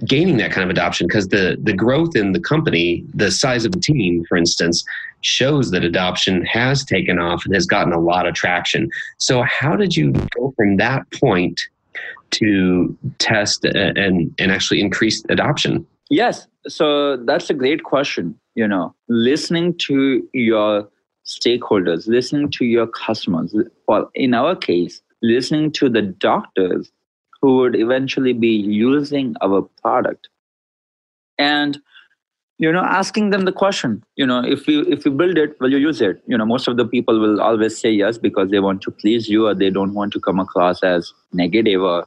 gaining 0.06 0.38
that 0.38 0.52
kind 0.52 0.64
of 0.64 0.70
adoption 0.70 1.08
because 1.08 1.28
the 1.28 1.58
the 1.62 1.74
growth 1.74 2.16
in 2.16 2.32
the 2.34 2.40
company, 2.40 3.06
the 3.14 3.32
size 3.32 3.66
of 3.66 3.72
the 3.72 3.80
team, 3.80 4.24
for 4.28 4.38
instance, 4.38 4.84
shows 5.22 5.72
that 5.72 5.84
adoption 5.84 6.46
has 6.46 6.84
taken 6.84 7.20
off 7.20 7.46
and 7.46 7.54
has 7.54 7.66
gotten 7.66 7.94
a 7.94 8.00
lot 8.00 8.28
of 8.28 8.34
traction. 8.34 8.90
So 9.18 9.44
how 9.44 9.76
did 9.76 9.96
you 9.96 10.12
go 10.12 10.54
from 10.56 10.78
that 10.78 11.10
point 11.12 11.62
to 12.32 12.98
test 13.18 13.66
and 13.66 14.34
and 14.38 14.52
actually 14.52 14.82
increase 14.82 15.24
adoption? 15.30 15.86
Yes, 16.10 16.48
so 16.68 17.18
that's 17.18 17.50
a 17.50 17.54
great 17.54 17.84
question. 17.84 18.40
You 18.56 18.68
know, 18.68 18.96
listening 19.08 19.76
to 19.88 20.28
your 20.34 20.90
stakeholders, 21.26 22.08
listening 22.08 22.50
to 22.52 22.66
your 22.66 22.88
customers. 22.88 23.56
Well, 23.88 24.10
in 24.16 24.34
our 24.34 24.56
case, 24.56 25.02
listening 25.22 25.72
to 25.74 25.90
the 25.90 26.02
doctors 26.02 26.92
who 27.42 27.58
would 27.58 27.76
eventually 27.76 28.34
be 28.34 28.50
using 28.50 29.36
our 29.42 29.62
product. 29.82 30.30
And 31.38 31.80
you 32.58 32.70
know 32.74 32.84
asking 32.84 33.30
them 33.30 33.46
the 33.46 33.54
question 33.54 34.04
you 34.18 34.26
know 34.26 34.44
if 34.44 34.68
you 34.68 34.82
if 34.90 35.06
you 35.06 35.12
build 35.12 35.38
it 35.38 35.58
will 35.62 35.72
you 35.72 35.78
use 35.78 36.02
it? 36.02 36.22
You 36.28 36.38
know 36.38 36.46
most 36.46 36.68
of 36.68 36.76
the 36.76 36.86
people 36.86 37.20
will 37.20 37.42
always 37.42 37.80
say 37.80 37.90
yes 37.90 38.18
because 38.18 38.52
they 38.52 38.60
want 38.60 38.82
to 38.82 38.92
please 38.92 39.30
you 39.30 39.48
or 39.48 39.56
they 39.56 39.70
don't 39.70 39.94
want 39.94 40.12
to 40.14 40.20
come 40.20 40.40
across 40.40 40.84
as 40.84 41.14
negative 41.32 41.82
or 41.82 42.06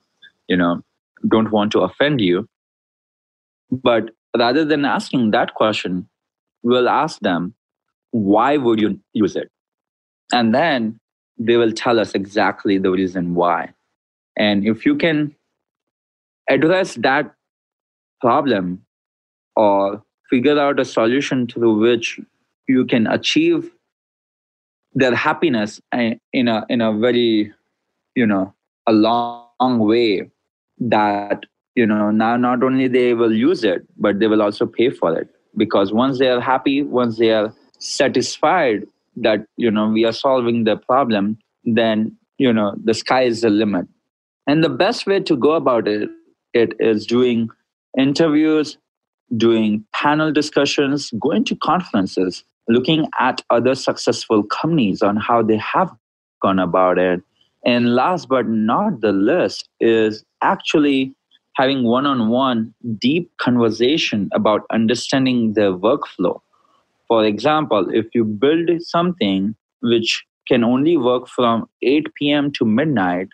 you 0.49 0.57
know 0.57 0.83
don't 1.29 1.51
want 1.51 1.73
to 1.73 1.81
offend 1.81 2.21
you. 2.21 2.47
But 3.71 4.11
rather 4.37 4.65
than 4.65 4.85
asking 4.85 5.31
that 5.31 5.55
question 5.55 6.07
we'll 6.63 6.89
ask 6.89 7.19
them 7.21 7.55
why 8.11 8.59
would 8.59 8.79
you 8.79 9.01
use 9.15 9.37
it? 9.37 9.51
And 10.33 10.55
then 10.55 11.01
they 11.39 11.57
will 11.57 11.73
tell 11.73 11.99
us 11.99 12.13
exactly 12.15 12.77
the 12.77 12.91
reason 12.91 13.35
why 13.35 13.73
and 14.37 14.67
if 14.67 14.87
you 14.87 14.97
can 14.97 15.35
address 16.49 16.95
that 16.97 17.35
problem 18.21 18.85
or 19.57 20.03
figure 20.31 20.59
out 20.59 20.81
a 20.81 20.85
solution 20.85 21.47
through 21.47 21.79
which 21.79 22.21
you 22.69 22.85
can 22.85 23.07
achieve 23.07 23.71
their 24.95 25.15
happiness 25.15 25.81
eh, 25.93 26.15
in 26.33 26.49
a 26.49 26.65
in 26.69 26.81
a 26.81 26.93
very 26.93 27.53
you 28.15 28.27
know 28.27 28.55
a 28.87 28.93
long, 28.93 29.47
long 29.61 29.79
way 29.79 30.31
that 30.79 31.45
you 31.75 31.87
know 31.87 32.11
now 32.11 32.37
not 32.37 32.63
only 32.63 32.89
they 32.89 33.15
will 33.15 33.33
use 33.33 33.65
it 33.65 33.87
but 33.97 34.19
they 34.19 34.27
will 34.27 34.43
also 34.43 34.67
pay 34.67 34.91
for 34.91 35.19
it. 35.19 35.29
Because 35.55 35.93
once 35.93 36.19
they 36.19 36.29
are 36.29 36.41
happy 36.41 36.83
once 36.83 37.19
they 37.19 37.31
are 37.31 37.53
satisfied 37.79 38.85
that 39.17 39.47
you 39.57 39.71
know 39.71 39.89
we 39.89 40.05
are 40.05 40.13
solving 40.13 40.65
the 40.65 40.77
problem 40.77 41.39
then 41.65 42.17
you 42.39 42.53
know 42.53 42.75
the 42.85 42.95
sky 42.95 43.23
is 43.23 43.43
the 43.43 43.51
limit 43.51 43.87
and 44.47 44.63
the 44.63 44.69
best 44.69 45.07
way 45.07 45.21
to 45.21 45.37
go 45.37 45.53
about 45.53 45.87
it, 45.87 46.11
it 46.53 46.75
is 46.81 47.07
doing 47.07 47.49
interviews, 47.99 48.79
doing 49.37 49.85
panel 49.95 50.33
discussions, 50.33 51.11
going 51.21 51.45
to 51.45 51.57
conferences, 51.57 52.45
looking 52.69 53.07
at 53.19 53.43
other 53.51 53.75
successful 53.75 54.43
companies 54.43 55.03
on 55.03 55.17
how 55.17 55.43
they 55.43 55.57
have 55.57 55.91
gone 56.43 56.59
about 56.59 56.99
it. 56.99 57.23
And 57.65 57.95
last 57.95 58.29
but 58.29 58.49
not 58.49 59.01
the 59.01 59.13
least 59.13 59.69
is 59.81 60.25
actually 60.43 61.15
having 61.55 61.85
one 61.85 62.07
on 62.07 62.29
one 62.29 62.75
deep 62.99 63.31
conversation 63.39 64.29
about 64.33 64.63
understanding 64.73 65.53
their 65.53 65.73
workflow. 65.73 66.41
For 67.07 67.25
example, 67.25 67.89
if 67.93 68.07
you 68.15 68.25
build 68.25 68.71
something 68.81 69.55
which 69.83 70.25
can 70.49 70.65
only 70.65 70.97
work 70.97 71.29
from 71.29 71.69
8 71.83 72.07
p.m. 72.15 72.51
to 72.53 72.65
midnight, 72.65 73.29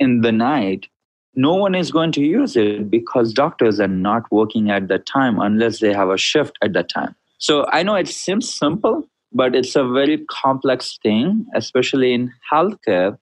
in 0.00 0.22
the 0.22 0.32
night, 0.32 0.88
no 1.36 1.54
one 1.54 1.76
is 1.76 1.92
going 1.92 2.10
to 2.12 2.22
use 2.22 2.56
it 2.56 2.90
because 2.90 3.32
doctors 3.32 3.78
are 3.78 3.86
not 3.86 4.24
working 4.32 4.70
at 4.70 4.88
that 4.88 5.06
time 5.06 5.38
unless 5.38 5.78
they 5.78 5.92
have 5.92 6.08
a 6.08 6.18
shift 6.18 6.58
at 6.62 6.72
that 6.72 6.88
time. 6.88 7.14
So 7.38 7.66
I 7.68 7.84
know 7.84 7.94
it 7.94 8.08
seems 8.08 8.52
simple, 8.52 9.08
but 9.32 9.54
it's 9.54 9.76
a 9.76 9.86
very 9.86 10.24
complex 10.28 10.98
thing, 11.02 11.46
especially 11.54 12.12
in 12.12 12.32
healthcare, 12.52 13.16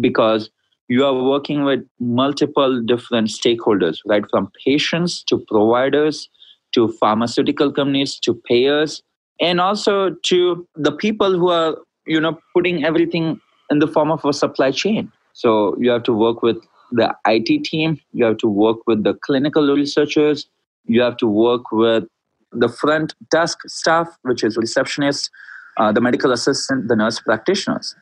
because 0.00 0.50
you 0.88 1.04
are 1.04 1.22
working 1.22 1.64
with 1.64 1.84
multiple 2.00 2.80
different 2.80 3.28
stakeholders, 3.28 3.98
right? 4.06 4.24
From 4.30 4.50
patients 4.64 5.22
to 5.24 5.38
providers 5.46 6.28
to 6.72 6.88
pharmaceutical 6.88 7.70
companies 7.70 8.18
to 8.20 8.34
payers, 8.48 9.02
and 9.40 9.60
also 9.60 10.16
to 10.24 10.66
the 10.74 10.92
people 10.92 11.38
who 11.38 11.50
are, 11.50 11.76
you 12.06 12.20
know, 12.20 12.38
putting 12.54 12.84
everything 12.84 13.38
in 13.70 13.78
the 13.78 13.86
form 13.86 14.10
of 14.10 14.24
a 14.24 14.32
supply 14.32 14.70
chain. 14.70 15.12
So 15.32 15.76
you 15.78 15.90
have 15.90 16.02
to 16.04 16.12
work 16.12 16.42
with 16.42 16.58
the 16.90 17.14
IT 17.26 17.64
team, 17.64 17.98
you 18.12 18.24
have 18.24 18.36
to 18.38 18.48
work 18.48 18.78
with 18.86 19.02
the 19.02 19.14
clinical 19.14 19.74
researchers, 19.74 20.46
you 20.84 21.00
have 21.00 21.16
to 21.18 21.26
work 21.26 21.72
with 21.72 22.04
the 22.52 22.68
front 22.68 23.14
desk 23.30 23.58
staff, 23.66 24.08
which 24.22 24.44
is 24.44 24.56
receptionist, 24.56 25.30
uh, 25.78 25.90
the 25.90 26.00
medical 26.00 26.32
assistant, 26.32 26.88
the 26.88 26.96
nurse 26.96 27.18
practitioners. 27.20 27.94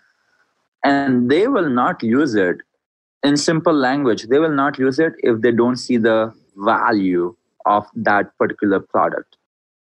And 0.85 1.31
they 1.31 1.47
will 1.47 1.69
not 1.69 2.03
use 2.03 2.35
it 2.35 2.57
in 3.23 3.37
simple 3.37 3.75
language. 3.75 4.25
They 4.25 4.39
will 4.39 4.55
not 4.55 4.79
use 4.79 4.99
it 4.99 5.13
if 5.19 5.41
they 5.41 5.53
don't 5.53 5.77
see 5.77 5.99
the 5.99 6.35
value 6.57 7.37
of 7.67 7.87
that 7.95 8.37
particular 8.39 8.81
product. 8.81 9.37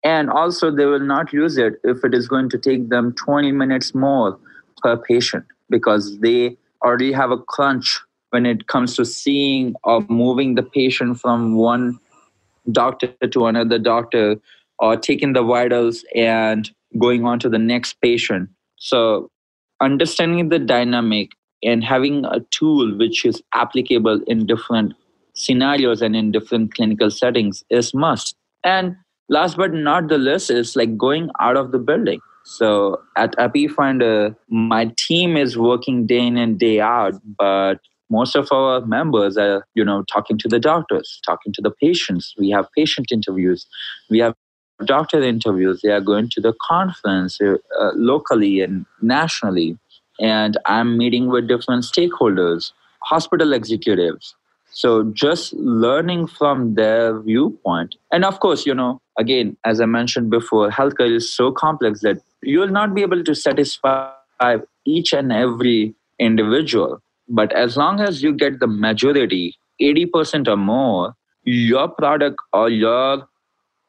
And 0.03 0.31
also, 0.31 0.71
they 0.71 0.85
will 0.85 0.99
not 0.99 1.31
use 1.31 1.57
it 1.57 1.73
if 1.83 2.03
it 2.03 2.15
is 2.15 2.27
going 2.27 2.49
to 2.49 2.57
take 2.57 2.89
them 2.89 3.13
20 3.13 3.51
minutes 3.51 3.93
more 3.93 4.39
per 4.81 4.97
patient 4.97 5.45
because 5.69 6.17
they 6.19 6.57
already 6.83 7.11
have 7.11 7.31
a 7.31 7.37
crunch 7.37 7.99
when 8.31 8.45
it 8.45 8.67
comes 8.67 8.95
to 8.95 9.05
seeing 9.05 9.75
or 9.83 10.01
moving 10.09 10.55
the 10.55 10.63
patient 10.63 11.19
from 11.19 11.55
one 11.55 11.99
doctor 12.71 13.07
to 13.29 13.45
another 13.45 13.77
doctor 13.77 14.37
or 14.79 14.95
taking 14.97 15.33
the 15.33 15.43
vitals 15.43 16.03
and 16.15 16.71
going 16.99 17.25
on 17.25 17.39
to 17.39 17.49
the 17.49 17.59
next 17.59 17.99
patient. 18.01 18.49
So, 18.77 19.29
understanding 19.79 20.49
the 20.49 20.59
dynamic 20.59 21.31
and 21.63 21.83
having 21.83 22.25
a 22.25 22.39
tool 22.51 22.97
which 22.97 23.25
is 23.25 23.41
applicable 23.53 24.21
in 24.27 24.45
different 24.45 24.93
scenarios 25.33 26.01
and 26.01 26.15
in 26.15 26.31
different 26.31 26.73
clinical 26.73 27.09
settings 27.11 27.63
is 27.69 27.93
must. 27.93 28.35
And 28.63 28.95
last 29.29 29.57
but 29.57 29.73
not 29.73 30.07
the 30.07 30.17
least 30.17 30.49
is 30.49 30.75
like 30.75 30.97
going 30.97 31.29
out 31.39 31.57
of 31.57 31.71
the 31.71 31.79
building 31.79 32.19
so 32.51 33.01
at 33.15 33.33
EpiFinder, 33.37 34.35
my 34.49 34.91
team 34.97 35.37
is 35.37 35.57
working 35.57 36.05
day 36.05 36.27
in 36.27 36.37
and 36.37 36.59
day 36.59 36.81
out, 36.81 37.13
but 37.37 37.79
most 38.09 38.35
of 38.35 38.51
our 38.51 38.85
members 38.85 39.37
are, 39.37 39.65
you 39.73 39.85
know, 39.85 40.03
talking 40.11 40.37
to 40.39 40.49
the 40.49 40.59
doctors, 40.59 41.21
talking 41.25 41.53
to 41.53 41.61
the 41.61 41.71
patients. 41.71 42.33
We 42.37 42.49
have 42.49 42.67
patient 42.75 43.07
interviews. 43.09 43.65
We 44.09 44.19
have 44.19 44.35
doctor 44.83 45.21
interviews. 45.21 45.79
They 45.81 45.91
are 45.91 46.01
going 46.01 46.27
to 46.31 46.41
the 46.41 46.53
conference 46.61 47.39
uh, 47.39 47.55
locally 47.95 48.59
and 48.59 48.85
nationally. 49.01 49.77
And 50.19 50.57
I'm 50.65 50.97
meeting 50.97 51.29
with 51.29 51.47
different 51.47 51.85
stakeholders, 51.85 52.73
hospital 53.03 53.53
executives. 53.53 54.35
So 54.71 55.03
just 55.03 55.53
learning 55.53 56.27
from 56.27 56.75
their 56.75 57.19
viewpoint. 57.19 57.95
And 58.11 58.23
of 58.23 58.39
course, 58.39 58.65
you 58.65 58.73
know, 58.73 59.01
again, 59.17 59.57
as 59.65 59.81
I 59.81 59.85
mentioned 59.85 60.29
before, 60.29 60.69
healthcare 60.69 61.13
is 61.13 61.31
so 61.31 61.51
complex 61.51 62.01
that 62.01 62.21
you 62.41 62.59
will 62.59 62.69
not 62.69 62.95
be 62.95 63.01
able 63.01 63.23
to 63.23 63.35
satisfy 63.35 64.11
each 64.85 65.13
and 65.13 65.31
every 65.31 65.93
individual. 66.19 67.01
But 67.27 67.51
as 67.53 67.77
long 67.77 67.99
as 67.99 68.23
you 68.23 68.33
get 68.33 68.59
the 68.59 68.67
majority, 68.67 69.55
80% 69.81 70.47
or 70.47 70.57
more, 70.57 71.13
your 71.43 71.87
product 71.87 72.37
or 72.53 72.69
your 72.69 73.27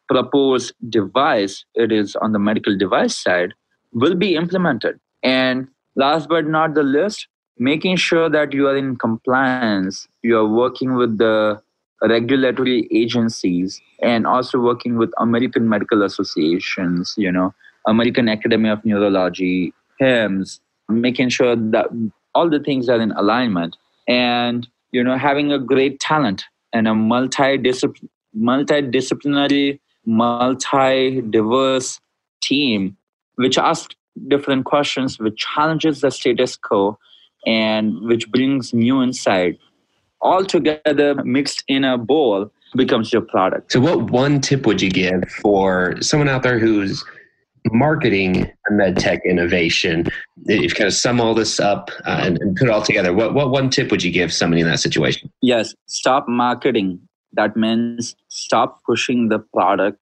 proposed 0.09 0.75
device, 0.89 1.65
it 1.75 1.93
is 1.93 2.17
on 2.17 2.33
the 2.33 2.39
medical 2.39 2.77
device 2.77 3.17
side, 3.17 3.55
will 3.93 4.15
be 4.15 4.35
implemented. 4.35 4.99
And 5.23 5.69
last 5.97 6.29
but 6.29 6.47
not 6.47 6.75
the 6.75 6.83
least, 6.83 7.29
making 7.59 7.97
sure 7.97 8.29
that 8.29 8.53
you 8.53 8.69
are 8.69 8.77
in 8.77 8.97
compliance, 8.97 10.09
you 10.23 10.37
are 10.37 10.47
working 10.47 10.95
with 10.97 11.19
the 11.19 11.61
regulatory 12.03 12.89
agencies 12.93 13.81
and 14.03 14.27
also 14.27 14.59
working 14.59 14.97
with 14.97 15.13
American 15.19 15.69
medical 15.69 16.03
associations, 16.03 17.15
you 17.17 17.31
know, 17.31 17.55
American 17.87 18.29
Academy 18.29 18.69
of 18.69 18.85
Neurology, 18.85 19.73
HIMSS, 20.01 20.61
making 20.89 21.29
sure 21.29 21.55
that 21.57 21.87
all 22.35 22.51
the 22.51 22.61
things 22.61 22.89
are 22.89 23.01
in 23.01 23.13
alignment 23.13 23.77
and, 24.09 24.67
you 24.91 25.05
know, 25.05 25.17
having 25.17 25.53
a 25.53 25.59
great 25.59 26.01
talent 26.01 26.45
and 26.73 26.89
a 26.89 26.95
multi-disciplinary, 26.95 28.11
multidisciplinary, 28.37 29.79
multi-diverse 30.07 32.01
team, 32.43 32.97
which 33.37 33.59
asks 33.59 33.95
different 34.29 34.65
questions, 34.65 35.19
which 35.19 35.37
challenges 35.37 36.01
the 36.01 36.11
status 36.11 36.57
quo, 36.57 36.99
and 37.47 38.01
which 38.03 38.31
brings 38.31 38.73
new 38.73 39.03
insight 39.03 39.59
all 40.23 40.45
together 40.45 41.17
mixed 41.25 41.65
in 41.69 41.85
a 41.85 41.99
bowl 41.99 42.51
becomes 42.77 43.13
your 43.13 43.23
product. 43.23 43.73
So, 43.73 43.81
what 43.81 44.11
one 44.11 44.41
tip 44.41 44.67
would 44.67 44.81
you 44.81 44.91
give 44.91 45.25
for 45.43 46.01
someone 46.01 46.29
out 46.29 46.43
there 46.43 46.59
who's 46.59 47.05
marketing 47.71 48.51
a 48.69 48.73
med 48.73 48.97
tech 48.97 49.21
innovation? 49.27 50.07
If 50.47 50.63
you 50.63 50.69
kind 50.71 50.89
of 50.89 50.95
sum 50.95 51.21
all 51.21 51.35
this 51.35 51.61
up 51.61 51.91
uh, 52.07 52.21
and, 52.23 52.39
and, 52.41 52.57
put 52.57 52.69
it 52.69 52.71
all 52.71 52.83
together, 52.83 53.13
what, 53.13 53.35
what 53.35 53.51
one 53.51 53.69
tip 53.69 53.91
would 53.91 54.03
you 54.03 54.11
give 54.11 54.33
somebody 54.33 54.63
in 54.63 54.69
that 54.69 54.81
situation? 54.81 55.31
Yes, 55.43 55.75
stop 55.87 56.29
marketing. 56.29 57.01
That 57.35 57.57
means 57.57 58.15
stop 58.29 58.83
pushing 58.85 59.29
the 59.29 59.39
product, 59.39 59.99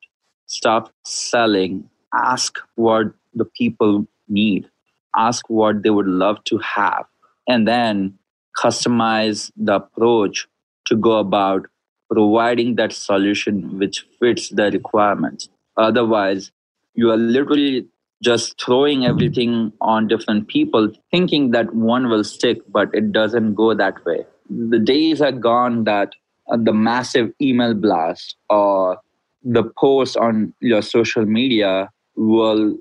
stop 0.47 0.93
selling, 1.05 1.89
ask 2.15 2.59
what 2.75 3.07
the 3.35 3.45
people 3.45 4.07
need, 4.29 4.69
ask 5.17 5.49
what 5.49 5.83
they 5.83 5.91
would 5.91 6.09
love 6.09 6.43
to 6.45 6.59
have, 6.59 7.05
and 7.51 7.67
then 7.67 8.15
customize 8.57 9.51
the 9.57 9.77
approach 9.77 10.47
to 10.87 10.97
go 10.97 11.19
about 11.19 11.67
providing 12.11 12.75
that 12.77 12.93
solution 12.93 13.79
which 13.79 14.07
fits 14.19 14.49
the 14.51 14.71
requirements. 14.71 15.49
Otherwise, 15.77 16.51
you 16.95 17.11
are 17.11 17.17
literally 17.17 17.87
just 18.23 18.61
throwing 18.63 19.07
everything 19.07 19.73
on 19.81 20.09
different 20.09 20.49
people, 20.49 20.91
thinking 21.11 21.53
that 21.53 21.75
one 21.75 22.09
will 22.09 22.25
stick, 22.25 22.59
but 22.69 22.89
it 22.93 23.13
doesn't 23.13 23.55
go 23.55 23.73
that 23.75 24.05
way. 24.05 24.25
The 24.49 24.79
days 24.79 25.23
are 25.23 25.33
gone 25.33 25.85
that 25.85 26.15
uh, 26.53 26.57
the 26.57 26.73
massive 26.73 27.33
email 27.41 27.75
blast 27.75 28.37
or 28.49 28.99
the 29.43 29.65
post 29.79 30.17
on 30.17 30.53
your 30.61 30.83
social 30.83 31.25
media 31.25 31.89
will 32.17 32.77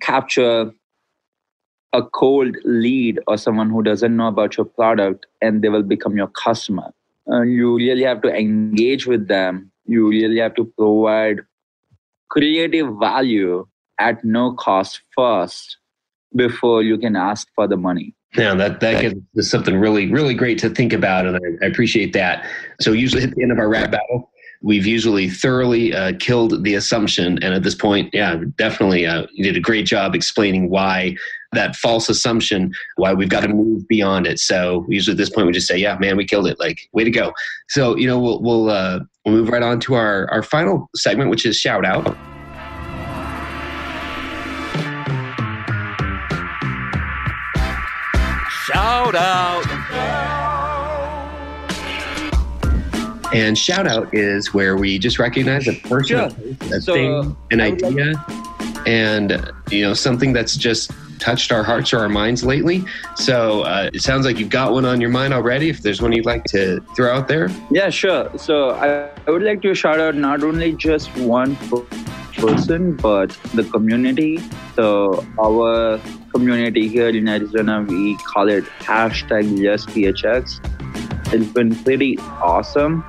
capture 0.00 0.70
a 1.94 2.02
cold 2.02 2.56
lead 2.64 3.20
or 3.28 3.38
someone 3.38 3.70
who 3.70 3.82
doesn't 3.82 4.16
know 4.16 4.26
about 4.26 4.56
your 4.56 4.66
product 4.66 5.26
and 5.40 5.62
they 5.62 5.68
will 5.68 5.84
become 5.84 6.16
your 6.16 6.26
customer. 6.26 6.92
Uh, 7.30 7.42
you 7.42 7.76
really 7.76 8.02
have 8.02 8.20
to 8.22 8.28
engage 8.28 9.06
with 9.06 9.28
them. 9.28 9.70
You 9.86 10.08
really 10.08 10.38
have 10.40 10.54
to 10.56 10.64
provide 10.76 11.40
creative 12.28 12.88
value 12.98 13.66
at 14.00 14.24
no 14.24 14.52
cost 14.54 15.00
first 15.16 15.78
before 16.34 16.82
you 16.82 16.98
can 16.98 17.14
ask 17.14 17.46
for 17.54 17.68
the 17.68 17.76
money. 17.76 18.12
Yeah, 18.36 18.54
that 18.54 18.80
that 18.80 19.00
that 19.02 19.22
is 19.36 19.48
something 19.48 19.78
really 19.78 20.10
really 20.10 20.34
great 20.34 20.58
to 20.58 20.68
think 20.68 20.92
about, 20.92 21.24
and 21.24 21.36
I, 21.36 21.64
I 21.64 21.68
appreciate 21.68 22.12
that. 22.14 22.44
So 22.80 22.90
usually 22.90 23.22
at 23.22 23.30
the 23.30 23.42
end 23.42 23.52
of 23.52 23.58
our 23.60 23.68
rap 23.68 23.92
battle, 23.92 24.32
we've 24.62 24.86
usually 24.86 25.28
thoroughly 25.28 25.94
uh, 25.94 26.12
killed 26.18 26.64
the 26.64 26.74
assumption. 26.74 27.42
And 27.42 27.54
at 27.54 27.62
this 27.62 27.74
point, 27.74 28.10
yeah, 28.12 28.40
definitely, 28.56 29.06
uh, 29.06 29.26
you 29.32 29.44
did 29.44 29.56
a 29.56 29.60
great 29.60 29.86
job 29.86 30.14
explaining 30.14 30.70
why 30.70 31.16
that 31.52 31.76
false 31.76 32.08
assumption, 32.08 32.72
why 32.96 33.12
we've 33.12 33.28
got 33.28 33.40
to 33.40 33.48
move 33.48 33.86
beyond 33.86 34.26
it. 34.26 34.40
So 34.40 34.84
usually 34.88 35.12
at 35.12 35.18
this 35.18 35.30
point, 35.30 35.46
we 35.46 35.52
just 35.52 35.68
say, 35.68 35.76
yeah, 35.76 35.96
man, 35.98 36.16
we 36.16 36.24
killed 36.24 36.46
it. 36.46 36.58
Like, 36.58 36.88
way 36.92 37.04
to 37.04 37.10
go. 37.10 37.32
So, 37.68 37.96
you 37.96 38.06
know, 38.06 38.18
we'll, 38.18 38.42
we'll, 38.42 38.70
uh, 38.70 39.00
we'll 39.24 39.34
move 39.34 39.48
right 39.48 39.62
on 39.62 39.80
to 39.80 39.94
our, 39.94 40.28
our 40.30 40.42
final 40.42 40.88
segment, 40.96 41.30
which 41.30 41.46
is 41.46 41.56
shout 41.56 41.84
out. 41.84 42.16
Shout 48.66 49.14
out. 49.14 49.83
And 53.34 53.58
shout 53.58 53.88
out 53.88 54.14
is 54.14 54.54
where 54.54 54.76
we 54.76 54.96
just 54.96 55.18
recognize 55.18 55.66
a 55.66 55.72
person, 55.72 56.16
a 56.72 56.80
so, 56.80 56.94
thing, 56.94 57.36
an 57.50 57.60
idea, 57.60 58.12
like- 58.12 58.86
and 58.86 59.52
you 59.72 59.82
know 59.82 59.92
something 59.92 60.32
that's 60.32 60.56
just 60.56 60.92
touched 61.18 61.50
our 61.50 61.64
hearts 61.64 61.92
or 61.92 61.98
our 61.98 62.08
minds 62.08 62.44
lately. 62.44 62.84
So 63.16 63.62
uh, 63.62 63.90
it 63.92 64.02
sounds 64.02 64.24
like 64.24 64.38
you've 64.38 64.50
got 64.50 64.72
one 64.72 64.84
on 64.84 65.00
your 65.00 65.10
mind 65.10 65.34
already. 65.34 65.68
If 65.68 65.82
there's 65.82 66.00
one 66.00 66.12
you'd 66.12 66.26
like 66.26 66.44
to 66.44 66.80
throw 66.94 67.12
out 67.12 67.26
there, 67.26 67.50
yeah, 67.72 67.90
sure. 67.90 68.30
So 68.38 68.70
I, 68.70 69.10
I 69.26 69.30
would 69.30 69.42
like 69.42 69.62
to 69.62 69.74
shout 69.74 69.98
out 69.98 70.14
not 70.14 70.44
only 70.44 70.72
just 70.72 71.10
one 71.16 71.56
person, 72.36 72.94
but 72.94 73.30
the 73.54 73.64
community. 73.64 74.38
So 74.76 75.26
our 75.42 76.00
community 76.30 76.86
here 76.86 77.08
in 77.08 77.26
Arizona, 77.26 77.82
we 77.82 78.16
call 78.18 78.48
it 78.48 78.64
hashtag 78.78 79.58
YesPHX. 79.58 80.60
It's 81.32 81.52
been 81.52 81.74
pretty 81.74 82.16
awesome 82.18 83.04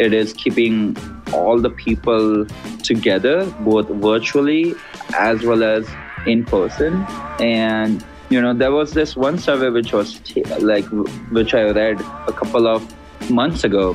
it 0.00 0.12
is 0.12 0.32
keeping 0.32 0.96
all 1.32 1.58
the 1.58 1.70
people 1.70 2.46
together, 2.82 3.46
both 3.60 3.88
virtually 3.88 4.74
as 5.18 5.42
well 5.42 5.62
as 5.62 5.88
in 6.26 6.44
person. 6.44 7.04
And 7.40 8.04
you 8.30 8.40
know, 8.40 8.52
there 8.52 8.72
was 8.72 8.92
this 8.92 9.16
one 9.16 9.38
survey 9.38 9.70
which 9.70 9.92
was 9.92 10.18
t- 10.20 10.44
like 10.44 10.84
which 11.30 11.54
I 11.54 11.70
read 11.70 12.00
a 12.00 12.32
couple 12.32 12.66
of 12.66 12.94
months 13.30 13.64
ago, 13.64 13.94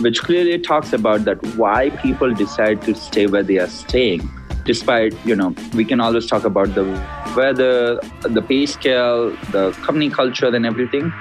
which 0.00 0.22
clearly 0.22 0.58
talks 0.58 0.92
about 0.92 1.24
that 1.24 1.44
why 1.56 1.90
people 1.90 2.32
decide 2.34 2.82
to 2.82 2.94
stay 2.94 3.26
where 3.26 3.42
they 3.42 3.58
are 3.58 3.68
staying. 3.68 4.28
Despite, 4.64 5.14
you 5.24 5.36
know, 5.36 5.54
we 5.74 5.84
can 5.84 6.00
always 6.00 6.26
talk 6.26 6.44
about 6.44 6.74
the 6.74 6.84
weather, 7.36 8.00
the 8.22 8.42
pay 8.42 8.66
scale, 8.66 9.30
the 9.52 9.70
company 9.84 10.10
culture, 10.10 10.48
and 10.48 10.66
everything. 10.66 11.12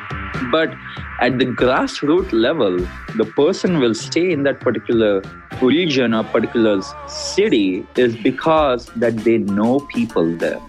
But 0.51 0.73
at 1.21 1.39
the 1.39 1.45
grassroots 1.45 2.31
level, 2.31 2.77
the 3.15 3.25
person 3.35 3.79
will 3.79 3.93
stay 3.93 4.31
in 4.31 4.43
that 4.43 4.59
particular 4.59 5.21
region 5.61 6.13
or 6.13 6.23
particular 6.23 6.81
city 7.07 7.85
is 7.95 8.15
because 8.15 8.87
that 8.97 9.17
they 9.17 9.37
know 9.37 9.79
people 9.93 10.35
there. 10.37 10.61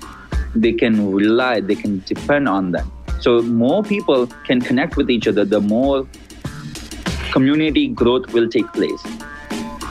They 0.55 0.73
can 0.73 1.13
rely, 1.13 1.61
they 1.61 1.75
can 1.75 2.03
depend 2.07 2.49
on 2.49 2.73
them. 2.73 2.91
So 3.21 3.43
more 3.43 3.83
people 3.83 4.27
can 4.45 4.61
connect 4.61 4.97
with 4.97 5.11
each 5.11 5.27
other, 5.27 5.45
the 5.45 5.61
more 5.61 6.07
community 7.33 7.89
growth 7.89 8.33
will 8.33 8.49
take 8.49 8.67
place. 8.73 9.03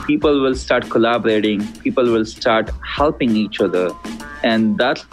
People 0.06 0.40
will 0.40 0.54
start 0.54 0.88
collaborating, 0.88 1.66
people 1.78 2.04
will 2.04 2.24
start 2.24 2.70
helping 2.84 3.36
each 3.36 3.60
other. 3.60 3.90
And 4.42 4.78
that's 4.78 5.04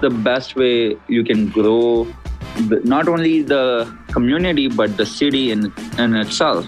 the 0.00 0.10
best 0.10 0.56
way 0.56 0.96
you 1.08 1.24
can 1.24 1.48
grow 1.48 2.06
not 2.84 3.08
only 3.08 3.42
the 3.42 3.92
community 4.14 4.68
but 4.68 4.96
the 4.96 5.04
city 5.04 5.50
in, 5.50 5.72
in 5.98 6.14
itself. 6.14 6.66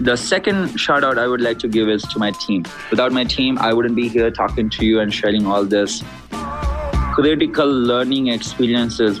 The 0.00 0.16
second 0.16 0.78
shout 0.78 1.04
out 1.04 1.18
I 1.18 1.26
would 1.26 1.40
like 1.40 1.58
to 1.60 1.68
give 1.68 1.88
is 1.88 2.02
to 2.14 2.18
my 2.18 2.30
team. 2.30 2.64
Without 2.90 3.12
my 3.12 3.24
team, 3.24 3.58
I 3.58 3.72
wouldn't 3.72 3.96
be 3.96 4.08
here 4.08 4.30
talking 4.30 4.70
to 4.70 4.86
you 4.86 5.00
and 5.00 5.12
sharing 5.12 5.46
all 5.46 5.64
this 5.64 6.02
critical 7.14 7.66
learning 7.66 8.28
experiences 8.28 9.20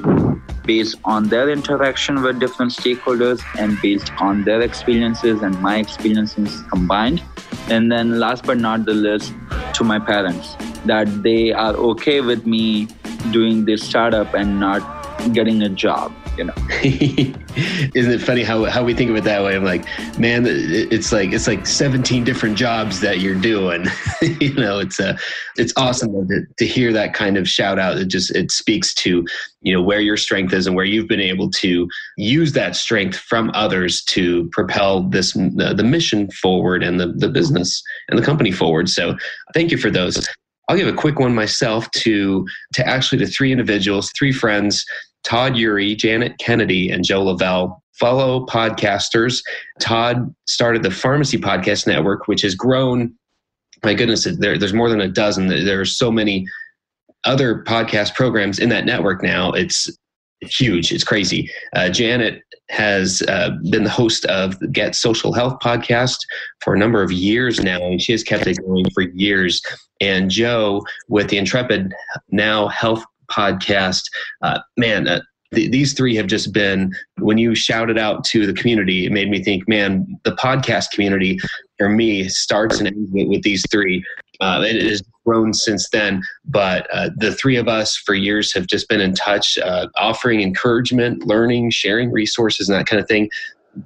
based 0.64 0.96
on 1.04 1.24
their 1.28 1.50
interaction 1.50 2.22
with 2.22 2.38
different 2.38 2.72
stakeholders 2.72 3.42
and 3.58 3.80
based 3.82 4.12
on 4.20 4.44
their 4.44 4.60
experiences 4.60 5.42
and 5.42 5.60
my 5.60 5.78
experiences 5.78 6.62
combined. 6.70 7.22
And 7.68 7.90
then, 7.90 8.18
last 8.20 8.44
but 8.44 8.58
not 8.58 8.84
the 8.84 8.94
least, 8.94 9.34
to 9.74 9.84
my 9.84 9.98
parents 9.98 10.54
that 10.86 11.22
they 11.22 11.52
are 11.52 11.74
okay 11.90 12.20
with 12.20 12.46
me 12.46 12.88
doing 13.32 13.64
this 13.64 13.82
startup 13.82 14.34
and 14.34 14.60
not 14.60 14.82
getting 15.32 15.62
a 15.62 15.68
job 15.68 16.12
you 16.38 16.44
know. 16.44 16.54
Isn't 17.94 18.12
it 18.12 18.22
funny 18.22 18.44
how, 18.44 18.64
how 18.66 18.84
we 18.84 18.94
think 18.94 19.10
of 19.10 19.16
it 19.16 19.24
that 19.24 19.42
way? 19.42 19.56
I'm 19.56 19.64
like 19.64 19.84
man 20.18 20.44
it's 20.46 21.12
like 21.12 21.32
it's 21.32 21.48
like 21.48 21.66
17 21.66 22.24
different 22.24 22.56
jobs 22.56 23.00
that 23.00 23.20
you're 23.20 23.34
doing. 23.34 23.86
You 24.40 24.54
know 24.54 24.78
it's 24.78 25.00
a 25.00 25.10
uh, 25.10 25.16
it's 25.56 25.72
awesome 25.76 26.28
to, 26.28 26.42
to 26.58 26.66
hear 26.66 26.92
that 26.92 27.14
kind 27.14 27.36
of 27.36 27.48
shout 27.48 27.78
out. 27.78 27.98
It 27.98 28.06
just 28.06 28.34
it 28.36 28.50
speaks 28.50 28.94
to 28.94 29.26
you 29.62 29.72
know 29.72 29.82
where 29.82 30.00
your 30.00 30.16
strength 30.16 30.52
is 30.52 30.66
and 30.66 30.76
where 30.76 30.84
you've 30.84 31.08
been 31.08 31.20
able 31.20 31.50
to 31.50 31.88
use 32.16 32.52
that 32.52 32.76
strength 32.76 33.16
from 33.16 33.50
others 33.54 34.02
to 34.04 34.48
propel 34.52 35.02
this 35.02 35.32
the, 35.32 35.74
the 35.76 35.82
mission 35.82 36.30
forward 36.30 36.82
and 36.82 37.00
the, 37.00 37.08
the 37.08 37.28
business 37.28 37.82
and 38.08 38.18
the 38.18 38.24
company 38.24 38.52
forward. 38.52 38.88
So 38.88 39.16
thank 39.54 39.70
you 39.70 39.78
for 39.78 39.90
those. 39.90 40.28
I'll 40.68 40.76
give 40.76 40.88
a 40.88 40.92
quick 40.92 41.18
one 41.18 41.34
myself 41.34 41.90
to 41.92 42.46
to 42.74 42.86
actually 42.86 43.18
to 43.18 43.26
three 43.26 43.50
individuals, 43.50 44.12
three 44.16 44.32
friends 44.32 44.84
Todd 45.28 45.54
Eury, 45.54 45.94
Janet 45.94 46.38
Kennedy, 46.38 46.88
and 46.88 47.04
Joe 47.04 47.22
Lavelle, 47.22 47.82
fellow 47.92 48.46
podcasters. 48.46 49.42
Todd 49.78 50.34
started 50.48 50.82
the 50.82 50.90
Pharmacy 50.90 51.36
Podcast 51.36 51.86
Network, 51.86 52.28
which 52.28 52.40
has 52.40 52.54
grown. 52.54 53.12
My 53.84 53.92
goodness, 53.92 54.26
there, 54.38 54.56
there's 54.56 54.72
more 54.72 54.88
than 54.88 55.02
a 55.02 55.08
dozen. 55.08 55.48
There 55.48 55.80
are 55.80 55.84
so 55.84 56.10
many 56.10 56.46
other 57.24 57.62
podcast 57.64 58.14
programs 58.14 58.58
in 58.58 58.70
that 58.70 58.86
network 58.86 59.22
now. 59.22 59.52
It's 59.52 59.90
huge. 60.40 60.92
It's 60.92 61.04
crazy. 61.04 61.50
Uh, 61.74 61.90
Janet 61.90 62.42
has 62.70 63.22
uh, 63.28 63.50
been 63.70 63.84
the 63.84 63.90
host 63.90 64.24
of 64.26 64.58
the 64.60 64.68
Get 64.68 64.94
Social 64.94 65.34
Health 65.34 65.58
podcast 65.60 66.16
for 66.60 66.74
a 66.74 66.78
number 66.78 67.02
of 67.02 67.12
years 67.12 67.60
now, 67.60 67.82
and 67.82 68.00
she 68.00 68.12
has 68.12 68.22
kept 68.22 68.46
it 68.46 68.58
going 68.64 68.86
for 68.94 69.02
years. 69.02 69.60
And 70.00 70.30
Joe 70.30 70.82
with 71.08 71.28
the 71.28 71.36
Intrepid 71.36 71.92
Now 72.30 72.68
Health 72.68 73.04
podcast, 73.30 74.02
uh, 74.42 74.60
man, 74.76 75.08
uh, 75.08 75.20
th- 75.54 75.70
these 75.70 75.92
three 75.92 76.14
have 76.16 76.26
just 76.26 76.52
been, 76.52 76.92
when 77.18 77.38
you 77.38 77.54
shouted 77.54 77.98
out 77.98 78.24
to 78.24 78.46
the 78.46 78.52
community, 78.52 79.06
it 79.06 79.12
made 79.12 79.30
me 79.30 79.42
think, 79.42 79.68
man, 79.68 80.06
the 80.24 80.32
podcast 80.32 80.90
community 80.90 81.38
for 81.78 81.88
me 81.88 82.28
starts 82.28 82.78
and 82.78 82.88
ends 82.88 83.10
with 83.12 83.42
these 83.42 83.64
three. 83.70 84.04
Uh, 84.40 84.62
it 84.64 84.82
has 84.82 85.02
grown 85.26 85.52
since 85.52 85.88
then, 85.90 86.22
but 86.44 86.86
uh, 86.92 87.10
the 87.16 87.34
three 87.34 87.56
of 87.56 87.68
us 87.68 87.96
for 87.96 88.14
years 88.14 88.52
have 88.54 88.66
just 88.66 88.88
been 88.88 89.00
in 89.00 89.14
touch, 89.14 89.58
uh, 89.58 89.88
offering 89.96 90.40
encouragement, 90.40 91.26
learning, 91.26 91.70
sharing 91.70 92.12
resources, 92.12 92.68
and 92.68 92.78
that 92.78 92.86
kind 92.86 93.00
of 93.00 93.08
thing. 93.08 93.28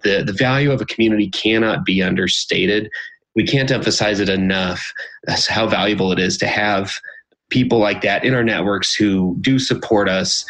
The, 0.02 0.22
the 0.24 0.32
value 0.32 0.70
of 0.70 0.80
a 0.80 0.86
community 0.86 1.30
cannot 1.30 1.84
be 1.84 2.02
understated. 2.02 2.90
We 3.34 3.46
can't 3.46 3.70
emphasize 3.70 4.20
it 4.20 4.28
enough 4.28 4.92
how 5.48 5.66
valuable 5.66 6.12
it 6.12 6.18
is 6.18 6.36
to 6.38 6.46
have 6.46 6.92
people 7.52 7.78
like 7.78 8.00
that 8.00 8.24
in 8.24 8.32
our 8.34 8.42
networks 8.42 8.94
who 8.94 9.36
do 9.42 9.58
support 9.58 10.08
us 10.08 10.46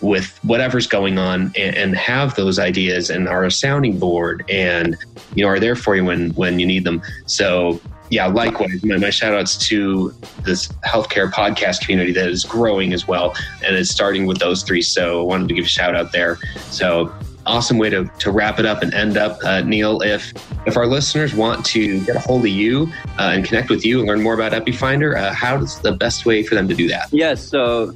with 0.00 0.38
whatever's 0.42 0.86
going 0.86 1.18
on 1.18 1.52
and, 1.56 1.76
and, 1.76 1.94
have 1.94 2.34
those 2.36 2.58
ideas 2.58 3.10
and 3.10 3.28
are 3.28 3.44
a 3.44 3.50
sounding 3.50 3.98
board 3.98 4.44
and 4.48 4.96
you 5.34 5.44
know 5.44 5.50
are 5.50 5.60
there 5.60 5.76
for 5.76 5.94
you 5.94 6.04
when 6.04 6.30
when 6.30 6.58
you 6.58 6.64
need 6.64 6.84
them. 6.84 7.02
So 7.26 7.78
yeah 8.10 8.26
likewise 8.26 8.82
my, 8.82 8.96
my 8.96 9.10
shout 9.10 9.34
outs 9.34 9.58
to 9.68 10.14
this 10.42 10.68
healthcare 10.86 11.30
podcast 11.30 11.82
community 11.82 12.12
that 12.12 12.28
is 12.28 12.44
growing 12.44 12.94
as 12.94 13.06
well 13.06 13.36
and 13.62 13.76
it's 13.76 13.90
starting 13.90 14.24
with 14.24 14.38
those 14.38 14.62
three. 14.62 14.80
So 14.80 15.20
i 15.20 15.24
wanted 15.24 15.48
to 15.48 15.54
give 15.54 15.66
a 15.66 15.68
shout 15.68 15.94
out 15.94 16.12
there. 16.12 16.38
So 16.70 17.12
awesome 17.48 17.78
way 17.78 17.90
to, 17.90 18.04
to 18.18 18.30
wrap 18.30 18.58
it 18.58 18.66
up 18.66 18.82
and 18.82 18.94
end 18.94 19.16
up 19.16 19.38
uh, 19.44 19.60
neel 19.62 20.00
if 20.02 20.32
if 20.66 20.76
our 20.76 20.86
listeners 20.86 21.34
want 21.34 21.64
to 21.64 22.04
get 22.04 22.16
a 22.16 22.20
hold 22.20 22.42
of 22.42 22.48
you 22.50 22.90
uh, 23.18 23.32
and 23.34 23.44
connect 23.44 23.70
with 23.70 23.84
you 23.84 24.00
and 24.00 24.08
learn 24.08 24.22
more 24.22 24.34
about 24.34 24.52
epifinder 24.52 25.16
uh, 25.16 25.32
how's 25.32 25.80
the 25.80 25.92
best 25.92 26.26
way 26.26 26.42
for 26.42 26.54
them 26.54 26.68
to 26.68 26.74
do 26.74 26.86
that 26.88 27.08
yes 27.12 27.42
so 27.46 27.92